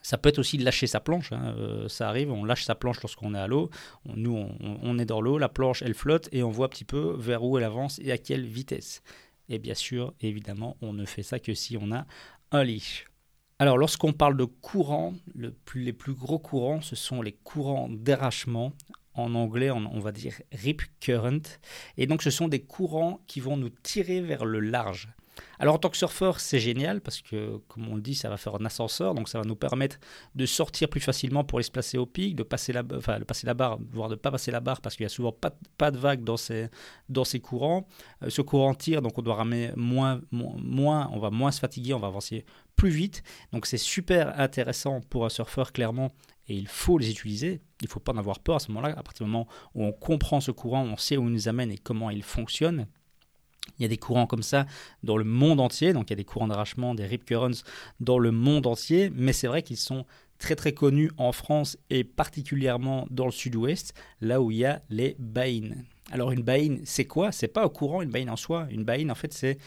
Ça 0.01 0.17
peut 0.17 0.29
être 0.29 0.39
aussi 0.39 0.57
de 0.57 0.65
lâcher 0.65 0.87
sa 0.87 0.99
planche. 0.99 1.31
Hein. 1.31 1.55
Euh, 1.57 1.87
ça 1.87 2.09
arrive, 2.09 2.31
on 2.31 2.43
lâche 2.43 2.63
sa 2.63 2.75
planche 2.75 3.01
lorsqu'on 3.01 3.35
est 3.35 3.39
à 3.39 3.47
l'eau. 3.47 3.69
nous, 4.05 4.47
on, 4.59 4.99
est 4.99 5.05
dans 5.05 5.21
l'eau, 5.21 5.37
la 5.37 5.49
planche, 5.49 5.81
elle 5.81 5.93
flotte 5.93 6.29
et 6.31 6.43
on 6.43 6.49
voit 6.49 6.65
un 6.67 6.69
petit 6.69 6.85
peu 6.85 7.15
vers 7.17 7.43
où 7.43 7.57
elle 7.57 7.63
avance 7.63 7.99
et 8.03 8.11
à 8.11 8.17
quelle 8.17 8.45
vitesse. 8.45 9.01
Et 9.49 9.59
bien 9.59 9.73
sûr, 9.73 10.13
évidemment, 10.21 10.77
on 10.81 10.93
ne 10.93 11.05
fait 11.05 11.23
ça 11.23 11.39
que 11.39 11.53
si 11.53 11.77
on 11.77 11.91
a 11.91 12.05
un 12.51 12.63
leash. 12.63 13.05
Alors, 13.59 13.77
lorsqu'on 13.77 14.13
parle 14.13 14.37
de 14.37 14.45
courant, 14.45 15.13
le 15.35 15.51
plus, 15.51 15.83
les 15.83 15.93
plus 15.93 16.13
gros 16.13 16.39
courants, 16.39 16.81
ce 16.81 16.95
sont 16.95 17.21
les 17.21 17.33
courants 17.33 17.89
d'arrachement. 17.89 18.73
En 19.13 19.35
anglais, 19.35 19.69
on 19.71 19.99
va 19.99 20.13
dire 20.13 20.33
rip 20.53 20.81
current. 21.01 21.59
Et 21.97 22.07
donc, 22.07 22.23
ce 22.23 22.31
sont 22.31 22.47
des 22.47 22.61
courants 22.61 23.21
qui 23.27 23.41
vont 23.41 23.57
nous 23.57 23.69
tirer 23.69 24.21
vers 24.21 24.45
le 24.45 24.61
large. 24.61 25.09
Alors 25.59 25.75
en 25.75 25.77
tant 25.77 25.89
que 25.89 25.97
surfeur, 25.97 26.39
c'est 26.39 26.59
génial 26.59 27.01
parce 27.01 27.21
que, 27.21 27.57
comme 27.67 27.87
on 27.87 27.95
le 27.95 28.01
dit, 28.01 28.15
ça 28.15 28.29
va 28.29 28.37
faire 28.37 28.55
un 28.55 28.65
ascenseur, 28.65 29.13
donc 29.13 29.29
ça 29.29 29.39
va 29.39 29.45
nous 29.45 29.55
permettre 29.55 29.97
de 30.35 30.45
sortir 30.45 30.89
plus 30.89 30.99
facilement 30.99 31.43
pour 31.43 31.59
aller 31.59 31.63
se 31.63 31.71
placer 31.71 31.97
au 31.97 32.05
pic, 32.05 32.35
de 32.35 32.43
passer 32.43 32.73
la, 32.73 32.83
passer 32.83 33.45
la 33.45 33.53
barre, 33.53 33.77
voire 33.91 34.09
de 34.09 34.15
ne 34.15 34.19
pas 34.19 34.31
passer 34.31 34.51
la 34.51 34.59
barre 34.59 34.81
parce 34.81 34.95
qu'il 34.95 35.03
y 35.03 35.05
a 35.05 35.09
souvent 35.09 35.31
pas, 35.31 35.91
de 35.91 35.97
vagues 35.97 36.23
dans 36.23 36.37
ces, 36.37 36.69
courants. 37.41 37.87
Euh, 38.23 38.29
ce 38.29 38.41
courant 38.41 38.73
tire, 38.73 39.01
donc 39.01 39.17
on 39.17 39.21
doit 39.21 39.35
ramer 39.35 39.71
moins, 39.75 40.21
moins, 40.31 41.09
on 41.13 41.19
va 41.19 41.29
moins 41.29 41.51
se 41.51 41.59
fatiguer, 41.59 41.93
on 41.93 41.99
va 41.99 42.07
avancer 42.07 42.45
plus 42.75 42.89
vite. 42.89 43.23
Donc 43.51 43.65
c'est 43.65 43.77
super 43.77 44.39
intéressant 44.39 45.01
pour 45.09 45.25
un 45.25 45.29
surfeur, 45.29 45.73
clairement, 45.73 46.11
et 46.47 46.55
il 46.55 46.67
faut 46.67 46.97
les 46.97 47.09
utiliser. 47.11 47.61
Il 47.81 47.85
ne 47.85 47.89
faut 47.89 47.99
pas 47.99 48.13
en 48.13 48.17
avoir 48.17 48.39
peur 48.39 48.55
à 48.55 48.59
ce 48.59 48.69
moment-là. 48.71 48.93
À 48.97 49.03
partir 49.03 49.25
du 49.25 49.31
moment 49.31 49.47
où 49.73 49.83
on 49.83 49.91
comprend 49.91 50.41
ce 50.41 50.51
courant, 50.51 50.83
on 50.83 50.97
sait 50.97 51.17
où 51.17 51.27
il 51.27 51.33
nous 51.33 51.47
amène 51.47 51.71
et 51.71 51.77
comment 51.77 52.09
il 52.09 52.23
fonctionne. 52.23 52.87
Il 53.79 53.83
y 53.83 53.85
a 53.85 53.87
des 53.87 53.97
courants 53.97 54.27
comme 54.27 54.43
ça 54.43 54.65
dans 55.03 55.17
le 55.17 55.23
monde 55.23 55.59
entier, 55.59 55.93
donc 55.93 56.09
il 56.09 56.11
y 56.11 56.13
a 56.13 56.17
des 56.17 56.25
courants 56.25 56.47
d'arrachement, 56.47 56.93
des 56.93 57.05
rip 57.05 57.25
currents 57.25 57.63
dans 57.99 58.19
le 58.19 58.31
monde 58.31 58.67
entier, 58.67 59.11
mais 59.13 59.33
c'est 59.33 59.47
vrai 59.47 59.63
qu'ils 59.63 59.77
sont 59.77 60.05
très 60.37 60.55
très 60.55 60.73
connus 60.73 61.11
en 61.17 61.31
France 61.31 61.77
et 61.89 62.03
particulièrement 62.03 63.07
dans 63.09 63.25
le 63.25 63.31
sud-ouest, 63.31 63.93
là 64.19 64.41
où 64.41 64.51
il 64.51 64.57
y 64.57 64.65
a 64.65 64.81
les 64.89 65.15
baïnes. 65.19 65.85
Alors 66.11 66.31
une 66.31 66.41
baïne, 66.41 66.81
c'est 66.83 67.05
quoi? 67.05 67.31
C'est 67.31 67.47
pas 67.47 67.63
un 67.63 67.69
courant, 67.69 68.01
une 68.01 68.09
baïne 68.09 68.29
en 68.29 68.35
soi. 68.35 68.67
Une 68.69 68.83
baïne, 68.83 69.09
en 69.11 69.15
fait, 69.15 69.31
c'est 69.33 69.57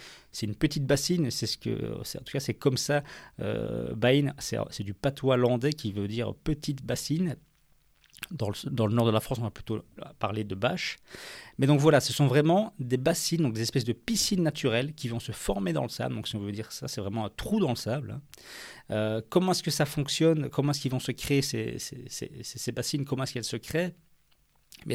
une 0.42 0.54
petite 0.54 0.84
bassine. 0.84 1.30
C'est 1.30 1.46
ce 1.46 1.56
que, 1.56 2.00
en 2.00 2.02
tout 2.02 2.32
cas, 2.32 2.40
c'est 2.40 2.54
comme 2.54 2.76
ça. 2.76 3.02
Euh, 3.40 3.94
c'est 4.38 4.84
du 4.84 4.92
patois 4.92 5.38
landais 5.38 5.72
qui 5.72 5.92
veut 5.92 6.06
dire 6.06 6.34
petite 6.34 6.84
bassine. 6.84 7.36
Dans 8.30 8.48
le, 8.48 8.94
nord 8.94 9.06
de 9.06 9.10
la 9.10 9.20
France, 9.20 9.38
on 9.38 9.42
va 9.42 9.50
plutôt 9.50 9.82
parler 10.18 10.44
de 10.44 10.54
bâches. 10.54 10.98
Mais 11.58 11.66
donc 11.66 11.80
voilà, 11.80 12.00
ce 12.00 12.12
sont 12.12 12.26
vraiment 12.26 12.74
des 12.78 12.96
bassines, 12.96 13.42
donc 13.42 13.54
des 13.54 13.62
espèces 13.62 13.84
de 13.84 13.92
piscines 13.92 14.42
naturelles 14.42 14.94
qui 14.94 15.08
vont 15.08 15.20
se 15.20 15.32
former 15.32 15.72
dans 15.72 15.82
le 15.82 15.88
sable. 15.88 16.14
Donc 16.14 16.28
si 16.28 16.36
on 16.36 16.40
veut 16.40 16.52
dire 16.52 16.72
ça, 16.72 16.88
c'est 16.88 17.00
vraiment 17.00 17.24
un 17.24 17.30
trou 17.30 17.60
dans 17.60 17.70
le 17.70 17.76
sable. 17.76 18.12
Hein. 18.12 18.22
Euh, 18.90 19.22
comment 19.28 19.52
est-ce 19.52 19.62
que 19.62 19.70
ça 19.70 19.86
fonctionne? 19.86 20.48
Comment 20.50 20.72
est-ce 20.72 20.80
qu'ils 20.80 20.92
vont 20.92 21.00
se 21.00 21.12
créer 21.12 21.42
ces, 21.42 21.78
ces 21.78 22.72
bassines? 22.72 23.04
Comment 23.04 23.24
est-ce 23.24 23.34
qu'elles 23.34 23.44
se 23.44 23.56
créent? 23.56 23.94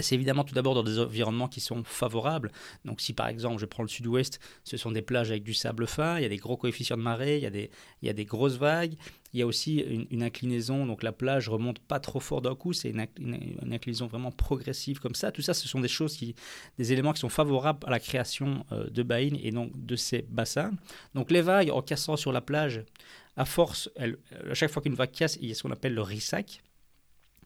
C'est 0.02 0.16
évidemment 0.16 0.44
tout 0.44 0.54
d'abord 0.54 0.76
dans 0.76 0.84
des 0.84 1.00
environnements 1.00 1.48
qui 1.48 1.62
sont 1.62 1.84
favorables. 1.84 2.52
Donc 2.86 3.02
si 3.02 3.14
par 3.14 3.28
exemple 3.28 3.60
je 3.60 3.66
prends 3.66 3.84
le 3.84 3.90
sud-ouest, 3.90 4.40
ce 4.64 4.78
sont 4.78 4.92
des 4.92 5.02
plages 5.02 5.32
avec 5.32 5.44
du 5.44 5.54
sable 5.54 5.88
fin, 5.88 6.18
il 6.18 6.24
y 6.24 6.26
a 6.26 6.30
des 6.30 6.38
gros 6.38 6.58
coefficients 6.58 6.98
de 6.98 7.02
marée, 7.02 7.38
il 7.38 7.44
y 7.44 7.48
a 7.48 7.50
des, 7.50 7.72
il 8.02 8.08
y 8.08 8.10
a 8.10 8.14
des 8.14 8.26
grosses 8.26 8.58
vagues, 8.58 8.96
il 9.34 9.40
y 9.40 9.44
a 9.44 9.48
aussi 9.48 9.80
une, 10.10 10.24
inclinaison, 10.24 10.86
donc 10.86 11.04
la 11.04 11.12
plage 11.12 11.50
remonte 11.50 11.80
pas 11.80 12.00
trop 12.00 12.20
fort 12.20 12.42
d'un 12.42 12.56
coup, 12.56 12.74
c'est 12.74 12.90
une, 12.90 13.72
inclinaison 13.72 14.08
vraiment 14.08 14.32
progressive 14.32 15.00
comme 15.00 15.16
ça. 15.16 15.32
Tout 15.32 15.42
ça, 15.42 15.54
ce 15.54 15.68
sont 15.68 15.80
des 15.80 15.88
choses 15.88 16.16
qui, 16.16 16.36
des 16.78 16.94
éléments 16.94 17.14
qui 17.14 17.20
sont 17.20 17.30
favorables 17.30 17.86
à 17.86 17.92
la 17.92 18.00
création 18.00 18.66
euh, 18.72 18.90
de 18.90 19.04
baïnes 19.04 19.38
et 19.42 19.52
donc 19.52 19.72
de 19.86 19.96
ces 19.96 20.26
bassins. 20.30 20.72
Donc 21.14 21.32
les 21.32 21.42
vagues, 21.42 21.70
en 21.70 21.82
cassant 21.82 22.16
sur 22.16 22.32
la 22.32 22.42
plage, 22.42 22.84
à 23.38 23.46
force, 23.46 23.90
à 23.98 24.54
chaque 24.54 24.72
fois 24.72 24.82
qu'une 24.82 24.96
vague 24.96 25.12
casse, 25.12 25.38
il 25.42 25.48
y 25.48 25.52
a 25.52 25.56
ce 25.56 25.64
qu'on 25.64 25.72
appelle 25.72 25.94
le 25.94 26.02
rissac. 26.02 26.62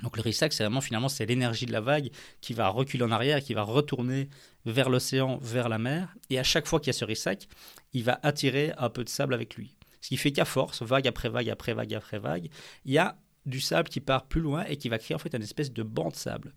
Donc 0.03 0.17
le 0.17 0.21
rissac, 0.21 0.51
c'est 0.51 0.63
vraiment 0.63 0.81
finalement 0.81 1.07
l'énergie 1.21 1.65
de 1.65 1.71
la 1.71 1.79
vague 1.79 2.11
qui 2.41 2.53
va 2.53 2.67
reculer 2.67 3.05
en 3.05 3.11
arrière, 3.11 3.41
qui 3.41 3.53
va 3.53 3.63
retourner 3.63 4.29
vers 4.65 4.89
l'océan, 4.89 5.37
vers 5.41 5.69
la 5.69 5.77
mer. 5.77 6.13
Et 6.29 6.37
à 6.37 6.43
chaque 6.43 6.67
fois 6.67 6.81
qu'il 6.81 6.87
y 6.87 6.89
a 6.89 6.99
ce 6.99 7.05
rissac, 7.05 7.47
il 7.93 8.03
va 8.03 8.19
attirer 8.21 8.73
un 8.77 8.89
peu 8.89 9.05
de 9.05 9.09
sable 9.09 9.33
avec 9.33 9.55
lui. 9.55 9.77
Ce 10.01 10.09
qui 10.09 10.17
fait 10.17 10.33
qu'à 10.33 10.43
force, 10.43 10.81
vague 10.81 11.07
après 11.07 11.29
vague 11.29 11.49
après 11.49 11.73
vague 11.73 11.93
après 11.93 12.19
vague, 12.19 12.49
il 12.83 12.91
y 12.91 12.97
a 12.97 13.17
du 13.45 13.61
sable 13.61 13.87
qui 13.87 14.01
part 14.01 14.27
plus 14.27 14.41
loin 14.41 14.65
et 14.65 14.75
qui 14.75 14.89
va 14.89 14.99
créer 14.99 15.15
en 15.15 15.19
fait 15.19 15.33
une 15.33 15.41
espèce 15.41 15.71
de 15.71 15.83
banc 15.83 16.09
de 16.09 16.15
sable. 16.17 16.53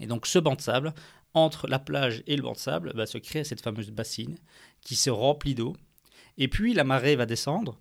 Et 0.00 0.06
donc 0.06 0.26
ce 0.26 0.38
banc 0.38 0.54
de 0.54 0.62
sable, 0.62 0.94
entre 1.34 1.68
la 1.68 1.78
plage 1.78 2.22
et 2.26 2.34
le 2.34 2.42
banc 2.42 2.52
de 2.52 2.58
sable, 2.58 2.92
va 2.94 3.04
se 3.04 3.18
créer 3.18 3.44
cette 3.44 3.60
fameuse 3.60 3.90
bassine 3.90 4.38
qui 4.80 4.96
se 4.96 5.10
remplit 5.10 5.54
d'eau. 5.54 5.76
Et 6.38 6.48
puis 6.48 6.72
la 6.72 6.84
marée 6.84 7.14
va 7.14 7.26
descendre. 7.26 7.78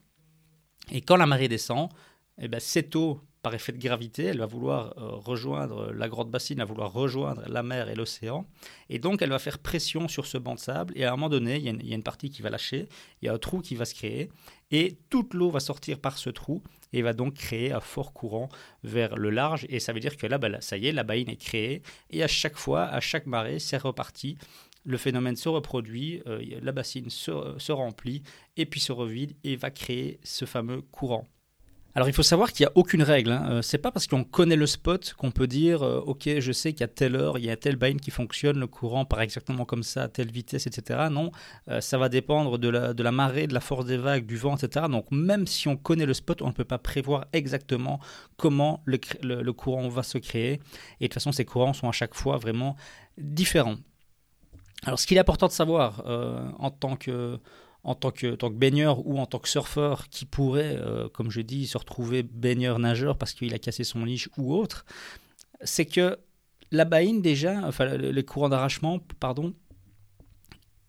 Et 0.91 0.99
quand 0.99 1.15
la 1.15 1.25
marée 1.25 1.47
descend, 1.47 1.89
eh 2.37 2.49
ben, 2.49 2.59
cette 2.59 2.97
eau 2.97 3.21
par 3.45 3.53
effet 3.53 3.73
de 3.73 3.77
gravité, 3.77 4.23
elle 4.23 4.39
va 4.39 4.47
vouloir 4.47 4.95
euh, 4.97 5.07
rejoindre 5.17 5.93
la 5.93 6.09
grande 6.09 6.31
bassine, 6.31 6.57
va 6.57 6.65
vouloir 6.65 6.91
rejoindre 6.91 7.43
la 7.47 7.61
mer 7.61 7.89
et 7.89 7.93
l'océan. 7.93 8.47
Et 8.89 8.97
donc, 8.97 9.21
elle 9.21 9.29
va 9.29 9.37
faire 9.37 9.59
pression 9.59 10.07
sur 10.07 10.25
ce 10.25 10.39
banc 10.39 10.55
de 10.55 10.59
sable. 10.59 10.93
Et 10.97 11.05
à 11.05 11.09
un 11.09 11.15
moment 11.15 11.29
donné, 11.29 11.57
il 11.57 11.63
y, 11.63 11.91
a 11.91 11.95
une, 11.95 12.01
partie 12.01 12.31
qui 12.31 12.41
va 12.41 12.49
lâcher, 12.49 12.89
il 13.21 13.27
y 13.27 13.29
a 13.29 13.33
un 13.35 13.37
trou 13.37 13.61
qui 13.61 13.75
va 13.75 13.85
se 13.85 13.93
créer. 13.93 14.31
Et 14.71 14.97
toute 15.11 15.35
l'eau 15.35 15.51
va 15.51 15.59
sortir 15.59 15.99
par 15.99 16.17
ce 16.17 16.31
trou 16.31 16.63
et 16.91 17.03
va 17.03 17.13
donc 17.13 17.35
créer 17.35 17.71
un 17.71 17.81
fort 17.81 18.13
courant 18.13 18.49
vers 18.83 19.15
le 19.15 19.29
large. 19.29 19.67
Et 19.69 19.79
ça 19.79 19.93
veut 19.93 19.99
dire 19.99 20.17
que 20.17 20.25
là, 20.25 20.39
bah, 20.39 20.59
ça 20.59 20.77
y 20.77 20.87
est, 20.87 20.91
la 20.91 21.03
baïne 21.03 21.29
est 21.29 21.35
créée. 21.35 21.83
Et 22.09 22.23
à 22.23 22.27
chaque 22.27 22.57
fois, 22.57 22.85
à 22.85 22.99
chaque 22.99 23.27
marée, 23.27 23.59
c'est 23.59 23.77
reparti 23.77 24.39
le 24.87 24.97
phénomène 24.97 25.35
se 25.35 25.49
reproduit, 25.49 26.21
euh, 26.27 26.43
la 26.61 26.71
bassine 26.71 27.09
se, 27.09 27.55
se, 27.57 27.71
remplit 27.71 28.21
et 28.55 28.67
puis 28.67 28.79
se 28.79 28.91
revide 28.91 29.35
et 29.43 29.55
va 29.55 29.71
créer 29.71 30.19
ce 30.23 30.45
fameux 30.45 30.81
courant. 30.81 31.27
Alors 31.97 32.09
il 32.09 32.13
faut 32.13 32.23
savoir 32.23 32.51
qu'il 32.51 32.65
n'y 32.65 32.67
a 32.67 32.73
aucune 32.75 33.03
règle. 33.03 33.31
Hein. 33.31 33.47
Euh, 33.49 33.61
c'est 33.61 33.77
pas 33.77 33.89
parce 33.89 34.05
qu'on 34.05 34.25
connaît 34.25 34.57
le 34.57 34.67
spot 34.67 35.13
qu'on 35.17 35.31
peut 35.31 35.47
dire 35.47 35.81
euh, 35.81 36.01
ok 36.01 36.27
je 36.39 36.51
sais 36.51 36.73
qu'à 36.73 36.89
telle 36.89 37.15
heure 37.15 37.37
il 37.37 37.45
y 37.45 37.49
a 37.49 37.55
tel 37.55 37.77
bain 37.77 37.95
qui 37.95 38.11
fonctionne, 38.11 38.59
le 38.59 38.67
courant 38.67 39.05
part 39.05 39.21
exactement 39.21 39.63
comme 39.63 39.81
ça 39.81 40.03
à 40.03 40.07
telle 40.09 40.29
vitesse, 40.29 40.67
etc. 40.67 41.07
Non, 41.09 41.31
euh, 41.69 41.79
ça 41.79 41.97
va 41.97 42.09
dépendre 42.09 42.57
de 42.59 42.67
la, 42.67 43.11
marée, 43.13 43.47
de 43.47 43.53
la 43.53 43.61
force 43.61 43.85
des 43.85 43.95
vagues, 43.95 44.25
du 44.25 44.35
vent, 44.35 44.57
etc. 44.57 44.87
Donc 44.89 45.09
même 45.09 45.47
si 45.47 45.69
on 45.69 45.77
connaît 45.77 46.05
le 46.05 46.13
spot, 46.13 46.41
on 46.41 46.47
ne 46.47 46.51
peut 46.51 46.65
pas 46.65 46.79
prévoir 46.79 47.27
exactement 47.31 48.01
comment 48.35 48.83
le, 48.83 48.99
le 49.23 49.53
courant 49.53 49.87
va 49.87 50.03
se 50.03 50.17
créer. 50.17 50.59
Et 50.99 51.05
de 51.05 51.07
toute 51.07 51.13
façon 51.13 51.31
ces 51.31 51.45
courants 51.45 51.73
sont 51.73 51.87
à 51.87 51.93
chaque 51.93 52.13
fois 52.13 52.35
vraiment 52.35 52.75
différents. 53.17 53.77
Alors 54.83 54.99
ce 54.99 55.07
qu'il 55.07 55.15
est 55.15 55.21
important 55.21 55.47
de 55.47 55.53
savoir 55.53 56.03
en 56.59 56.69
tant 56.71 56.97
que 56.97 57.39
en 57.85 57.93
tant 57.93 58.09
que, 58.09 58.49
baigneur 58.49 59.05
ou 59.05 59.19
en 59.19 59.27
tant 59.27 59.37
que 59.37 59.47
surfeur 59.47 60.09
qui 60.09 60.25
pourrait, 60.25 60.75
euh, 60.75 61.07
comme 61.07 61.29
je 61.29 61.41
dis, 61.41 61.67
se 61.67 61.77
retrouver 61.77 62.23
baigneur-nageur 62.23 63.15
parce 63.15 63.33
qu'il 63.33 63.53
a 63.53 63.59
cassé 63.59 63.83
son 63.83 64.03
liche 64.03 64.27
ou 64.37 64.55
autre, 64.55 64.85
c'est 65.61 65.85
que 65.85 66.17
la 66.71 66.83
baïne 66.83 67.21
déjà, 67.21 67.61
enfin 67.63 67.85
les 67.95 68.23
courants 68.25 68.49
d'arrachement, 68.49 68.99
pardon, 69.19 69.53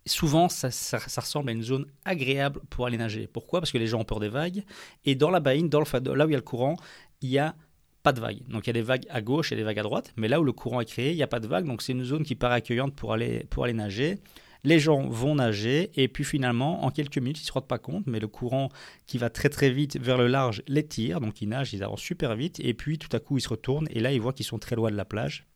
souvent 0.06 0.48
ça, 0.48 0.70
ça, 0.70 0.98
ressemble 1.20 1.50
à 1.50 1.52
une 1.52 1.62
zone 1.62 1.84
agréable 2.06 2.60
pour 2.70 2.86
aller 2.86 2.96
nager. 2.96 3.26
Pourquoi? 3.26 3.60
Parce 3.60 3.72
que 3.72 3.78
les 3.78 3.86
gens 3.86 4.00
ont 4.00 4.04
peur 4.04 4.18
des 4.18 4.30
vagues 4.30 4.64
et 5.04 5.14
dans 5.14 5.30
la 5.30 5.40
baïne, 5.40 5.68
dans 5.68 5.80
le, 5.80 6.14
là 6.14 6.24
où 6.24 6.28
il 6.30 6.32
y 6.32 6.34
a 6.34 6.38
le 6.38 6.42
courant, 6.42 6.76
il 7.20 7.28
y 7.28 7.38
a 7.38 7.54
pas 8.02 8.14
de 8.14 8.20
vagues. 8.20 8.40
Donc 8.48 8.66
il 8.66 8.68
y 8.68 8.70
a 8.70 8.72
des 8.72 8.82
vagues 8.82 9.04
à 9.10 9.20
gauche 9.20 9.52
et 9.52 9.56
des 9.56 9.64
vagues 9.64 9.80
à 9.80 9.82
droite, 9.82 10.14
mais 10.16 10.28
là 10.28 10.40
où 10.40 10.44
le 10.44 10.52
courant 10.52 10.80
est 10.80 10.86
créé, 10.86 11.10
il 11.10 11.16
n'y 11.16 11.22
a 11.22 11.26
pas 11.26 11.40
de 11.40 11.46
vagues, 11.46 11.66
donc 11.66 11.82
c'est 11.82 11.92
une 11.92 12.04
zone 12.04 12.22
qui 12.22 12.36
paraît 12.36 12.56
accueillante 12.56 12.94
pour 12.94 13.12
aller, 13.12 13.44
pour 13.50 13.64
aller 13.64 13.74
nager 13.74 14.18
les 14.66 14.80
gens 14.80 15.06
vont 15.08 15.36
nager 15.36 15.92
et 15.94 16.08
puis 16.08 16.24
finalement, 16.24 16.84
en 16.84 16.90
quelques 16.90 17.18
minutes, 17.18 17.38
ils 17.38 17.44
ne 17.44 17.46
se 17.46 17.52
rendent 17.52 17.68
pas 17.68 17.78
compte, 17.78 18.04
mais 18.08 18.18
le 18.18 18.26
courant 18.26 18.68
qui 19.06 19.16
va 19.16 19.30
très 19.30 19.48
très 19.48 19.70
vite 19.70 19.96
vers 19.96 20.18
le 20.18 20.26
large 20.26 20.64
les 20.66 20.84
tire, 20.84 21.20
donc 21.20 21.40
ils 21.40 21.48
nagent, 21.48 21.72
ils 21.72 21.84
avancent 21.84 22.00
super 22.00 22.34
vite 22.34 22.58
et 22.58 22.74
puis 22.74 22.98
tout 22.98 23.14
à 23.16 23.20
coup 23.20 23.38
ils 23.38 23.42
se 23.42 23.48
retournent 23.48 23.86
et 23.90 24.00
là 24.00 24.10
ils 24.10 24.20
voient 24.20 24.32
qu'ils 24.32 24.44
sont 24.44 24.58
très 24.58 24.74
loin 24.74 24.90
de 24.90 24.96
la 24.96 25.04
plage. 25.04 25.46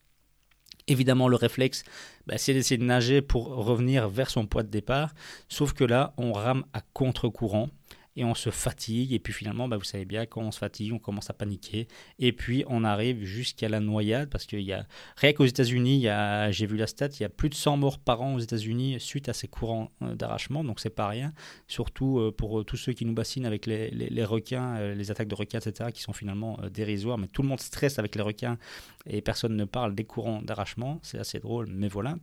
Évidemment, 0.86 1.26
le 1.26 1.34
réflexe, 1.34 1.82
bah, 2.28 2.38
c'est 2.38 2.54
d'essayer 2.54 2.78
de 2.78 2.84
nager 2.84 3.20
pour 3.20 3.48
revenir 3.48 4.08
vers 4.08 4.30
son 4.30 4.46
point 4.46 4.62
de 4.62 4.68
départ. 4.68 5.12
Sauf 5.48 5.72
que 5.72 5.84
là, 5.84 6.14
on 6.16 6.32
rame 6.32 6.64
à 6.72 6.80
contre-courant 6.80 7.68
et 8.16 8.24
on 8.24 8.34
se 8.34 8.50
fatigue. 8.50 9.12
Et 9.12 9.18
puis 9.18 9.32
finalement, 9.32 9.68
bah, 9.68 9.76
vous 9.76 9.84
savez 9.84 10.04
bien, 10.04 10.26
quand 10.26 10.42
on 10.42 10.50
se 10.50 10.58
fatigue, 10.58 10.92
on 10.92 10.98
commence 10.98 11.30
à 11.30 11.32
paniquer. 11.32 11.88
Et 12.18 12.32
puis 12.32 12.64
on 12.68 12.84
arrive 12.84 13.24
jusqu'à 13.24 13.68
la 13.68 13.80
noyade 13.80 14.30
parce 14.30 14.46
qu'il 14.46 14.60
y 14.60 14.72
a, 14.72 14.86
rien 15.16 15.32
qu'aux 15.32 15.44
États-Unis, 15.44 16.06
j'ai 16.50 16.66
vu 16.66 16.76
la 16.76 16.86
stat, 16.86 17.08
il 17.08 17.20
y 17.20 17.24
a 17.24 17.28
plus 17.28 17.48
de 17.48 17.54
100 17.54 17.76
morts 17.76 17.98
par 17.98 18.22
an 18.22 18.34
aux 18.34 18.38
États-Unis 18.38 18.98
suite 19.00 19.28
à 19.28 19.32
ces 19.32 19.48
courants 19.48 19.88
euh, 20.02 20.14
d'arrachement. 20.14 20.64
Donc 20.64 20.80
c'est 20.80 20.90
pas 20.90 21.08
rien. 21.08 21.32
Surtout 21.68 22.18
euh, 22.18 22.32
pour 22.32 22.60
euh, 22.60 22.64
tous 22.64 22.76
ceux 22.76 22.92
qui 22.92 23.04
nous 23.04 23.14
bassinent 23.14 23.46
avec 23.46 23.66
les, 23.66 23.90
les, 23.90 24.24
requins, 24.24 24.94
les 24.94 25.10
attaques 25.10 25.28
de 25.28 25.34
requins, 25.34 25.58
etc., 25.58 25.90
qui 25.92 26.02
sont 26.02 26.12
finalement 26.12 26.58
dérisoires. 26.72 27.18
Mais 27.18 27.28
tout 27.28 27.42
le 27.42 27.48
monde 27.48 27.60
stresse 27.60 27.98
avec 27.98 28.14
les 28.14 28.22
requins 28.22 28.58
et 29.06 29.20
personne 29.20 29.56
ne 29.56 29.64
parle 29.64 29.94
des 29.94 30.04
courants 30.04 30.42
d'arrachement. 30.42 30.98
C'est 31.02 31.18
assez 31.18 31.38
drôle, 31.38 31.68
mais 31.70 31.88
voilà. 31.88 32.16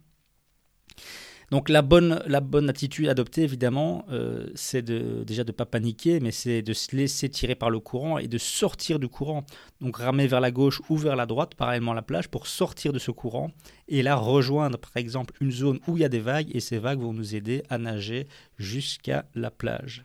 Donc 1.50 1.70
la 1.70 1.82
bonne, 1.82 2.22
la 2.28 2.42
bonne 2.42 2.70
attitude 2.70 3.08
adoptée, 3.08 3.44
évidemment, 3.44 4.06
euh, 4.12 4.48
c'est 4.54 4.82
de, 4.82 5.24
déjà 5.24 5.46
de 5.46 5.52
ne 5.52 5.56
pas 5.56 5.66
paniquer, 5.66 6.20
mais 6.20 6.32
c'est 6.32 6.62
de 6.62 6.74
se 6.74 6.94
laisser 6.94 7.30
tirer 7.30 7.56
par 7.56 7.70
le 7.70 7.80
courant 7.80 8.18
et 8.18 8.28
de 8.28 8.38
sortir 8.38 9.00
du 9.00 9.08
courant. 9.08 9.46
Donc 9.80 9.98
ramer 9.98 10.28
vers 10.28 10.42
la 10.42 10.52
gauche 10.52 10.82
ou 10.90 10.98
vers 10.98 11.16
la 11.16 11.26
droite, 11.26 11.56
parallèlement 11.56 11.94
à 11.94 11.96
la 11.96 12.02
plage, 12.02 12.28
pour 12.28 12.48
sortir 12.48 12.92
de 12.92 13.00
ce 13.00 13.12
courant 13.12 13.52
et 13.88 14.04
là 14.04 14.16
rejoindre, 14.16 14.78
par 14.78 14.92
exemple, 14.96 15.34
une 15.40 15.52
zone 15.52 15.80
où 15.88 15.96
il 15.96 16.02
y 16.02 16.06
a 16.06 16.10
des 16.10 16.20
vagues, 16.20 16.54
et 16.54 16.60
ces 16.60 16.80
vagues 16.80 17.00
vont 17.00 17.14
nous 17.14 17.34
aider 17.34 17.64
à 17.70 17.78
nager 17.78 18.28
jusqu'à 18.58 19.26
la 19.34 19.50
plage. 19.50 20.04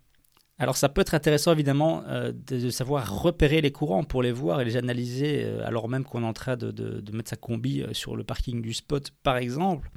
Alors 0.58 0.76
ça 0.76 0.88
peut 0.88 1.00
être 1.00 1.14
intéressant 1.14 1.50
évidemment 1.50 2.04
euh, 2.06 2.30
de, 2.32 2.70
savoir 2.70 3.20
repérer 3.20 3.60
les 3.60 3.72
courants 3.72 4.04
pour 4.04 4.22
les 4.22 4.30
voir 4.30 4.60
et 4.60 4.64
les 4.64 4.76
analyser 4.76 5.42
euh, 5.42 5.66
alors 5.66 5.88
même 5.88 6.04
qu'on 6.04 6.22
est 6.22 6.26
en 6.26 6.32
train 6.32 6.56
de, 6.56 6.70
de 6.70 7.16
mettre 7.16 7.30
sa 7.30 7.36
combi 7.36 7.82
sur 7.90 8.14
le 8.14 8.22
parking 8.22 8.62
du 8.62 8.72
spot 8.72 9.10
par 9.24 9.38
exemple. 9.38 9.90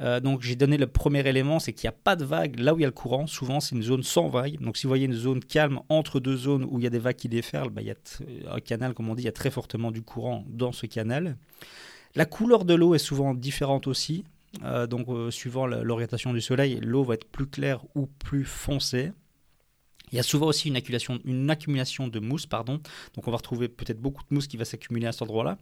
Euh, 0.00 0.20
donc 0.20 0.42
j'ai 0.42 0.54
donné 0.54 0.76
le 0.76 0.86
premier 0.86 1.26
élément, 1.26 1.58
c'est 1.58 1.72
qu'il 1.72 1.86
n'y 1.86 1.94
a 1.94 1.98
pas 2.04 2.14
de 2.14 2.24
vague 2.24 2.58
là 2.60 2.72
où 2.74 2.78
il 2.78 2.82
y 2.82 2.84
a 2.84 2.88
le 2.88 2.92
courant. 2.92 3.26
Souvent 3.26 3.60
c'est 3.60 3.74
une 3.74 3.82
zone 3.82 4.02
sans 4.02 4.28
vague. 4.28 4.60
Donc 4.60 4.76
si 4.76 4.84
vous 4.84 4.90
voyez 4.90 5.06
une 5.06 5.12
zone 5.12 5.40
calme 5.40 5.80
entre 5.88 6.20
deux 6.20 6.36
zones 6.36 6.64
où 6.64 6.78
il 6.78 6.84
y 6.84 6.86
a 6.86 6.90
des 6.90 6.98
vagues 6.98 7.16
qui 7.16 7.28
déferlent, 7.28 7.70
bah, 7.70 7.82
il 7.82 7.88
y 7.88 7.90
a 7.90 8.54
un 8.54 8.60
canal, 8.60 8.94
comme 8.94 9.08
on 9.08 9.14
dit, 9.14 9.22
il 9.22 9.26
y 9.26 9.28
a 9.28 9.32
très 9.32 9.50
fortement 9.50 9.90
du 9.90 10.02
courant 10.02 10.44
dans 10.48 10.72
ce 10.72 10.86
canal. 10.86 11.36
La 12.14 12.24
couleur 12.26 12.64
de 12.64 12.74
l'eau 12.74 12.94
est 12.94 12.98
souvent 12.98 13.34
différente 13.34 13.86
aussi. 13.86 14.24
Euh, 14.64 14.86
donc 14.86 15.08
euh, 15.08 15.30
suivant 15.30 15.66
l'orientation 15.66 16.32
du 16.32 16.40
soleil, 16.40 16.80
l'eau 16.82 17.04
va 17.04 17.14
être 17.14 17.26
plus 17.26 17.46
claire 17.46 17.84
ou 17.94 18.06
plus 18.06 18.44
foncée. 18.44 19.12
Il 20.12 20.16
y 20.16 20.18
a 20.18 20.22
souvent 20.22 20.46
aussi 20.46 20.68
une 20.68 20.76
accumulation, 21.50 22.08
de 22.08 22.20
mousse, 22.20 22.46
pardon. 22.46 22.80
Donc 23.14 23.26
on 23.26 23.30
va 23.30 23.36
retrouver 23.36 23.68
peut-être 23.68 24.00
beaucoup 24.00 24.22
de 24.28 24.34
mousse 24.34 24.46
qui 24.46 24.56
va 24.56 24.64
s'accumuler 24.64 25.06
à 25.06 25.12
cet 25.12 25.22
endroit-là. 25.22 25.58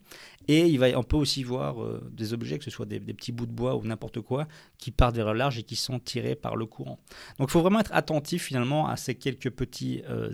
Et 0.48 0.66
il 0.66 0.78
va, 0.78 0.88
on 0.98 1.02
peut 1.02 1.16
aussi 1.16 1.42
voir 1.42 1.82
euh, 1.82 2.02
des 2.12 2.32
objets, 2.32 2.58
que 2.58 2.64
ce 2.64 2.70
soit 2.70 2.86
des, 2.86 3.00
petits 3.00 3.32
bouts 3.32 3.46
de 3.46 3.52
bois 3.52 3.76
ou 3.76 3.82
n'importe 3.82 4.20
quoi, 4.20 4.46
qui 4.78 4.90
partent 4.90 5.16
vers 5.16 5.32
le 5.32 5.38
large 5.38 5.58
et 5.58 5.62
qui 5.62 5.76
sont 5.76 5.98
tirés 5.98 6.34
par 6.34 6.56
le 6.56 6.66
courant. 6.66 6.98
Donc 7.38 7.48
il 7.48 7.52
faut 7.52 7.60
vraiment 7.60 7.80
être 7.80 7.94
attentif 7.94 8.44
finalement 8.44 8.88
à 8.88 8.96
ces 8.96 9.14
quelques 9.14 9.50
petits 9.50 10.02
euh, 10.08 10.30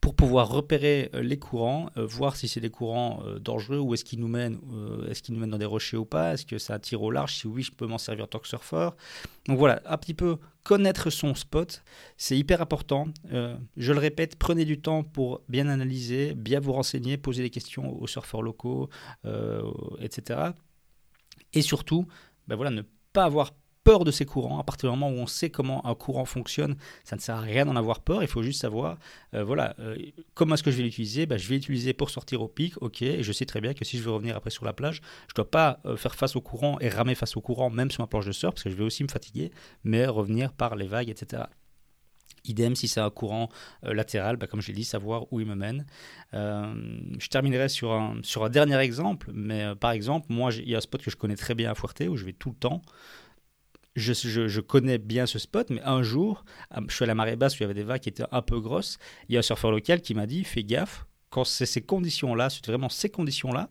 pour 0.00 0.14
pouvoir 0.14 0.48
repérer 0.48 1.10
euh, 1.14 1.22
les 1.22 1.38
courants, 1.38 1.90
euh, 1.96 2.06
voir 2.06 2.36
si 2.36 2.48
c'est 2.48 2.60
des 2.60 2.70
courants 2.70 3.22
euh, 3.24 3.38
dangereux 3.38 3.78
ou 3.78 3.94
est-ce 3.94 4.04
qu'ils 4.04 4.20
nous 4.20 4.28
mènent, 4.28 4.58
est-ce 5.08 5.22
qu'ils 5.22 5.34
nous 5.34 5.40
mènent 5.40 5.50
dans 5.50 5.58
des 5.58 5.64
rochers 5.64 5.96
ou 5.96 6.04
pas, 6.04 6.34
est-ce 6.34 6.46
que 6.46 6.58
ça 6.58 6.78
tire 6.78 7.02
au 7.02 7.10
large, 7.10 7.34
si 7.34 7.46
oui, 7.46 7.62
je 7.62 7.72
peux 7.72 7.86
m'en 7.86 7.98
servir 7.98 8.24
en 8.24 8.28
tant 8.28 8.38
que 8.38 8.48
surfeur. 8.48 8.96
Donc 9.46 9.58
voilà, 9.58 9.82
un 9.86 9.96
petit 9.96 10.14
peu 10.14 10.38
connaître 10.62 11.10
son 11.10 11.34
spot, 11.34 11.82
c'est 12.16 12.36
hyper 12.36 12.60
important. 12.60 13.08
je 13.30 13.92
le 13.92 13.98
répète, 13.98 14.36
prenez 14.36 14.64
du 14.66 14.80
temps 14.80 15.02
pour 15.02 15.40
bien 15.48 15.68
analyser, 15.68 16.34
bien 16.34 16.60
vous 16.60 16.72
renseigner, 16.72 17.16
poser 17.16 17.42
des 17.42 17.50
questions 17.50 17.98
aux 17.98 18.06
surfeurs 18.06 18.42
locaux, 18.42 18.90
etc. 20.00 20.50
Et 21.54 21.62
surtout, 21.62 22.06
ben 22.46 22.56
voilà, 22.56 22.70
ne 22.70 22.82
pas 23.12 23.24
avoir 23.24 23.52
peur 23.84 24.04
de 24.04 24.10
ces 24.10 24.24
courants. 24.24 24.58
À 24.58 24.64
partir 24.64 24.90
du 24.90 24.98
moment 24.98 25.10
où 25.10 25.18
on 25.18 25.26
sait 25.26 25.50
comment 25.50 25.84
un 25.86 25.94
courant 25.94 26.24
fonctionne, 26.24 26.76
ça 27.04 27.16
ne 27.16 27.20
sert 27.20 27.36
à 27.36 27.40
rien 27.40 27.64
d'en 27.64 27.76
avoir 27.76 28.00
peur. 28.00 28.22
Il 28.22 28.28
faut 28.28 28.42
juste 28.42 28.60
savoir, 28.60 28.98
euh, 29.34 29.44
voilà, 29.44 29.74
euh, 29.78 29.96
comment 30.34 30.54
est-ce 30.54 30.62
que 30.62 30.70
je 30.70 30.76
vais 30.76 30.82
l'utiliser? 30.82 31.26
Ben, 31.26 31.38
Je 31.38 31.48
vais 31.48 31.56
l'utiliser 31.56 31.92
pour 31.92 32.10
sortir 32.10 32.42
au 32.42 32.48
pic, 32.48 32.74
ok. 32.82 33.02
Et 33.02 33.22
je 33.22 33.32
sais 33.32 33.46
très 33.46 33.60
bien 33.60 33.74
que 33.74 33.84
si 33.84 33.98
je 33.98 34.02
veux 34.02 34.10
revenir 34.10 34.36
après 34.36 34.50
sur 34.50 34.64
la 34.64 34.72
plage, 34.72 34.96
je 35.28 35.32
ne 35.32 35.36
dois 35.36 35.50
pas 35.50 35.80
euh, 35.86 35.96
faire 35.96 36.14
face 36.14 36.36
au 36.36 36.40
courant 36.40 36.78
et 36.80 36.88
ramer 36.88 37.14
face 37.14 37.36
au 37.36 37.40
courant, 37.40 37.70
même 37.70 37.90
sur 37.90 38.02
ma 38.02 38.06
planche 38.06 38.26
de 38.26 38.32
surf, 38.32 38.54
parce 38.54 38.64
que 38.64 38.70
je 38.70 38.76
vais 38.76 38.84
aussi 38.84 39.02
me 39.02 39.08
fatiguer, 39.08 39.50
mais 39.84 40.06
revenir 40.06 40.52
par 40.52 40.76
les 40.76 40.86
vagues, 40.86 41.08
etc. 41.08 41.44
Idem 42.44 42.76
si 42.76 42.88
c'est 42.88 43.00
un 43.00 43.10
courant 43.10 43.48
latéral, 43.82 44.36
ben, 44.36 44.46
comme 44.46 44.60
je 44.60 44.68
l'ai 44.68 44.74
dit, 44.74 44.84
savoir 44.84 45.30
où 45.32 45.40
il 45.40 45.46
me 45.46 45.54
mène. 45.54 45.86
je 46.32 47.28
terminerai 47.28 47.68
sur 47.68 47.92
un, 47.92 48.18
sur 48.22 48.44
un 48.44 48.48
dernier 48.48 48.78
exemple, 48.78 49.30
mais 49.34 49.74
par 49.76 49.90
exemple, 49.90 50.26
moi, 50.30 50.50
il 50.54 50.68
y 50.68 50.74
a 50.74 50.78
un 50.78 50.80
spot 50.80 51.02
que 51.02 51.10
je 51.10 51.16
connais 51.16 51.36
très 51.36 51.54
bien 51.54 51.70
à 51.70 51.74
Fuerte, 51.74 52.02
où 52.08 52.16
je 52.16 52.24
vais 52.24 52.32
tout 52.32 52.50
le 52.50 52.56
temps 52.56 52.82
je, 53.98 54.60
connais 54.60 54.98
bien 54.98 55.26
ce 55.26 55.38
spot, 55.38 55.70
mais 55.70 55.82
un 55.82 56.02
jour, 56.02 56.44
je 56.88 56.94
suis 56.94 57.04
à 57.04 57.06
la 57.06 57.14
marée 57.14 57.36
basse 57.36 57.54
où 57.54 57.58
il 57.58 57.62
y 57.62 57.64
avait 57.64 57.74
des 57.74 57.82
vagues 57.82 58.00
qui 58.00 58.08
étaient 58.08 58.24
un 58.30 58.42
peu 58.42 58.60
grosses. 58.60 58.98
Il 59.28 59.34
y 59.34 59.36
a 59.36 59.40
un 59.40 59.42
surfeur 59.42 59.70
local 59.70 60.00
qui 60.00 60.14
m'a 60.14 60.26
dit 60.26 60.44
fais 60.44 60.64
gaffe, 60.64 61.06
quand 61.30 61.44
c'est 61.44 61.66
ces 61.66 61.82
conditions-là, 61.82 62.50
c'est 62.50 62.66
vraiment 62.66 62.88
ces 62.88 63.10
conditions-là, 63.10 63.68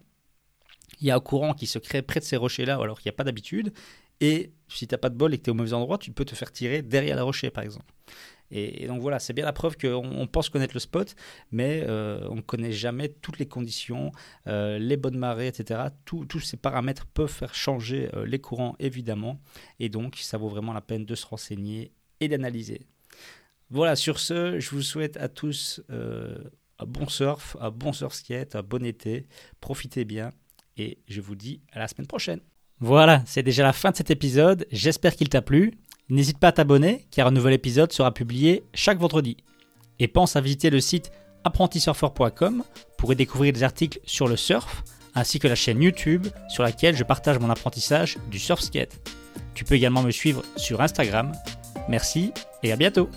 il 1.02 1.08
y 1.08 1.12
a 1.12 1.16
un 1.16 1.20
courant 1.20 1.54
qui 1.54 1.68
se 1.68 1.80
crée 1.80 2.02
près 2.02 2.20
de 2.20 2.26
ces 2.26 2.38
rochers-là 2.38 2.76
alors 2.76 3.00
qu'il 3.00 3.10
n'y 3.10 3.16
a 3.16 3.18
pas 3.18 3.24
d'habitude. 3.24 3.74
Et 4.20 4.52
si 4.68 4.88
tu 4.88 4.94
n'as 4.94 4.98
pas 4.98 5.10
de 5.10 5.16
bol 5.16 5.34
et 5.34 5.38
que 5.38 5.44
tu 5.44 5.50
es 5.50 5.52
au 5.52 5.56
mauvais 5.56 5.74
endroit, 5.74 5.98
tu 5.98 6.12
peux 6.12 6.26
te 6.26 6.36
faire 6.36 6.52
tirer 6.52 6.82
derrière 6.82 7.16
la 7.16 7.24
rocher, 7.24 7.50
par 7.52 7.64
exemple. 7.64 7.86
Et, 8.52 8.88
donc 8.88 9.02
voilà, 9.02 9.20
c'est 9.20 9.34
bien 9.34 9.46
la 9.46 9.54
preuve 9.54 9.78
qu'on 9.78 10.28
pense 10.32 10.50
connaître 10.50 10.74
le 10.74 10.80
spot, 10.80 11.16
mais 11.52 11.84
euh, 11.88 12.26
on 12.30 12.36
ne 12.36 12.42
connaît 12.42 12.72
jamais 12.72 13.10
toutes 13.10 13.40
les 13.40 13.46
conditions, 13.46 14.12
euh, 14.48 14.80
les 14.80 14.98
bonnes 14.98 15.18
marées, 15.18 15.48
etc. 15.48 15.82
tous 16.06 16.40
ces 16.40 16.58
paramètres 16.58 17.06
peuvent 17.08 17.32
faire 17.32 17.54
changer 17.54 18.10
euh, 18.16 18.26
les 18.26 18.40
courants, 18.40 18.76
évidemment. 18.80 19.40
Et 19.80 19.90
donc, 19.90 20.16
ça 20.18 20.38
vaut 20.38 20.50
vraiment 20.50 20.74
la 20.74 20.82
peine 20.82 21.06
de 21.06 21.16
se 21.16 21.26
renseigner 21.26 21.92
et 22.20 22.28
d'analyser. 22.28 22.82
Voilà, 23.70 23.96
sur 23.96 24.20
ce, 24.20 24.60
je 24.60 24.70
vous 24.70 24.82
souhaite 24.82 25.18
à 25.18 25.28
tous 25.28 25.82
un 25.90 26.86
bon 26.86 27.08
surf, 27.08 27.58
un 27.60 27.70
bon 27.70 27.92
surf 27.92 28.14
skate, 28.14 28.56
un 28.56 28.64
bon 28.64 28.86
été. 28.86 29.28
Profitez 29.60 30.06
bien 30.06 30.32
et 30.78 31.00
je 31.08 31.20
vous 31.20 31.36
dis 31.36 31.62
à 31.74 31.80
la 31.80 31.88
semaine 31.88 32.08
prochaine. 32.08 32.40
Voilà, 32.80 33.24
c'est 33.26 33.44
déjà 33.44 33.64
la 33.64 33.74
fin 33.74 33.92
de 33.92 33.98
cet 33.98 34.12
épisode. 34.12 34.68
J'espère 34.72 35.16
qu'il 35.16 35.30
t'a 35.30 35.42
plu. 35.42 35.74
N'hésite 36.10 36.40
pas 36.40 36.50
à 36.50 36.52
t'abonner 36.54 37.06
car 37.12 37.28
un 37.28 37.32
nouvel 37.32 37.54
épisode 37.54 37.92
sera 37.92 38.14
publié 38.14 38.64
chaque 38.74 39.00
vendredi. 39.00 39.38
Et 40.00 40.08
pense 40.08 40.36
à 40.36 40.42
visiter 40.42 40.70
le 40.70 40.80
site 40.80 41.12
apprentisurfer.com 41.44 42.64
pour 42.98 43.14
y 43.14 43.16
découvrir 43.16 43.54
des 43.54 43.64
articles 43.64 44.00
sur 44.06 44.28
le 44.28 44.36
surf 44.36 44.84
ainsi 45.16 45.40
que 45.40 45.48
la 45.48 45.56
chaîne 45.56 45.82
YouTube 45.82 46.28
sur 46.50 46.64
laquelle 46.64 46.96
je 46.96 47.04
partage 47.04 47.40
mon 47.40 47.50
apprentissage 47.50 48.18
du 48.30 48.40
surf 48.40 48.62
skate. 48.62 49.00
Tu 49.56 49.64
peux 49.64 49.76
également 49.76 50.04
me 50.04 50.12
suivre 50.12 50.44
sur 50.56 50.82
Instagram. 50.82 51.32
Merci 51.90 52.32
et 52.64 52.72
à 52.72 52.76
bientôt 52.76 53.10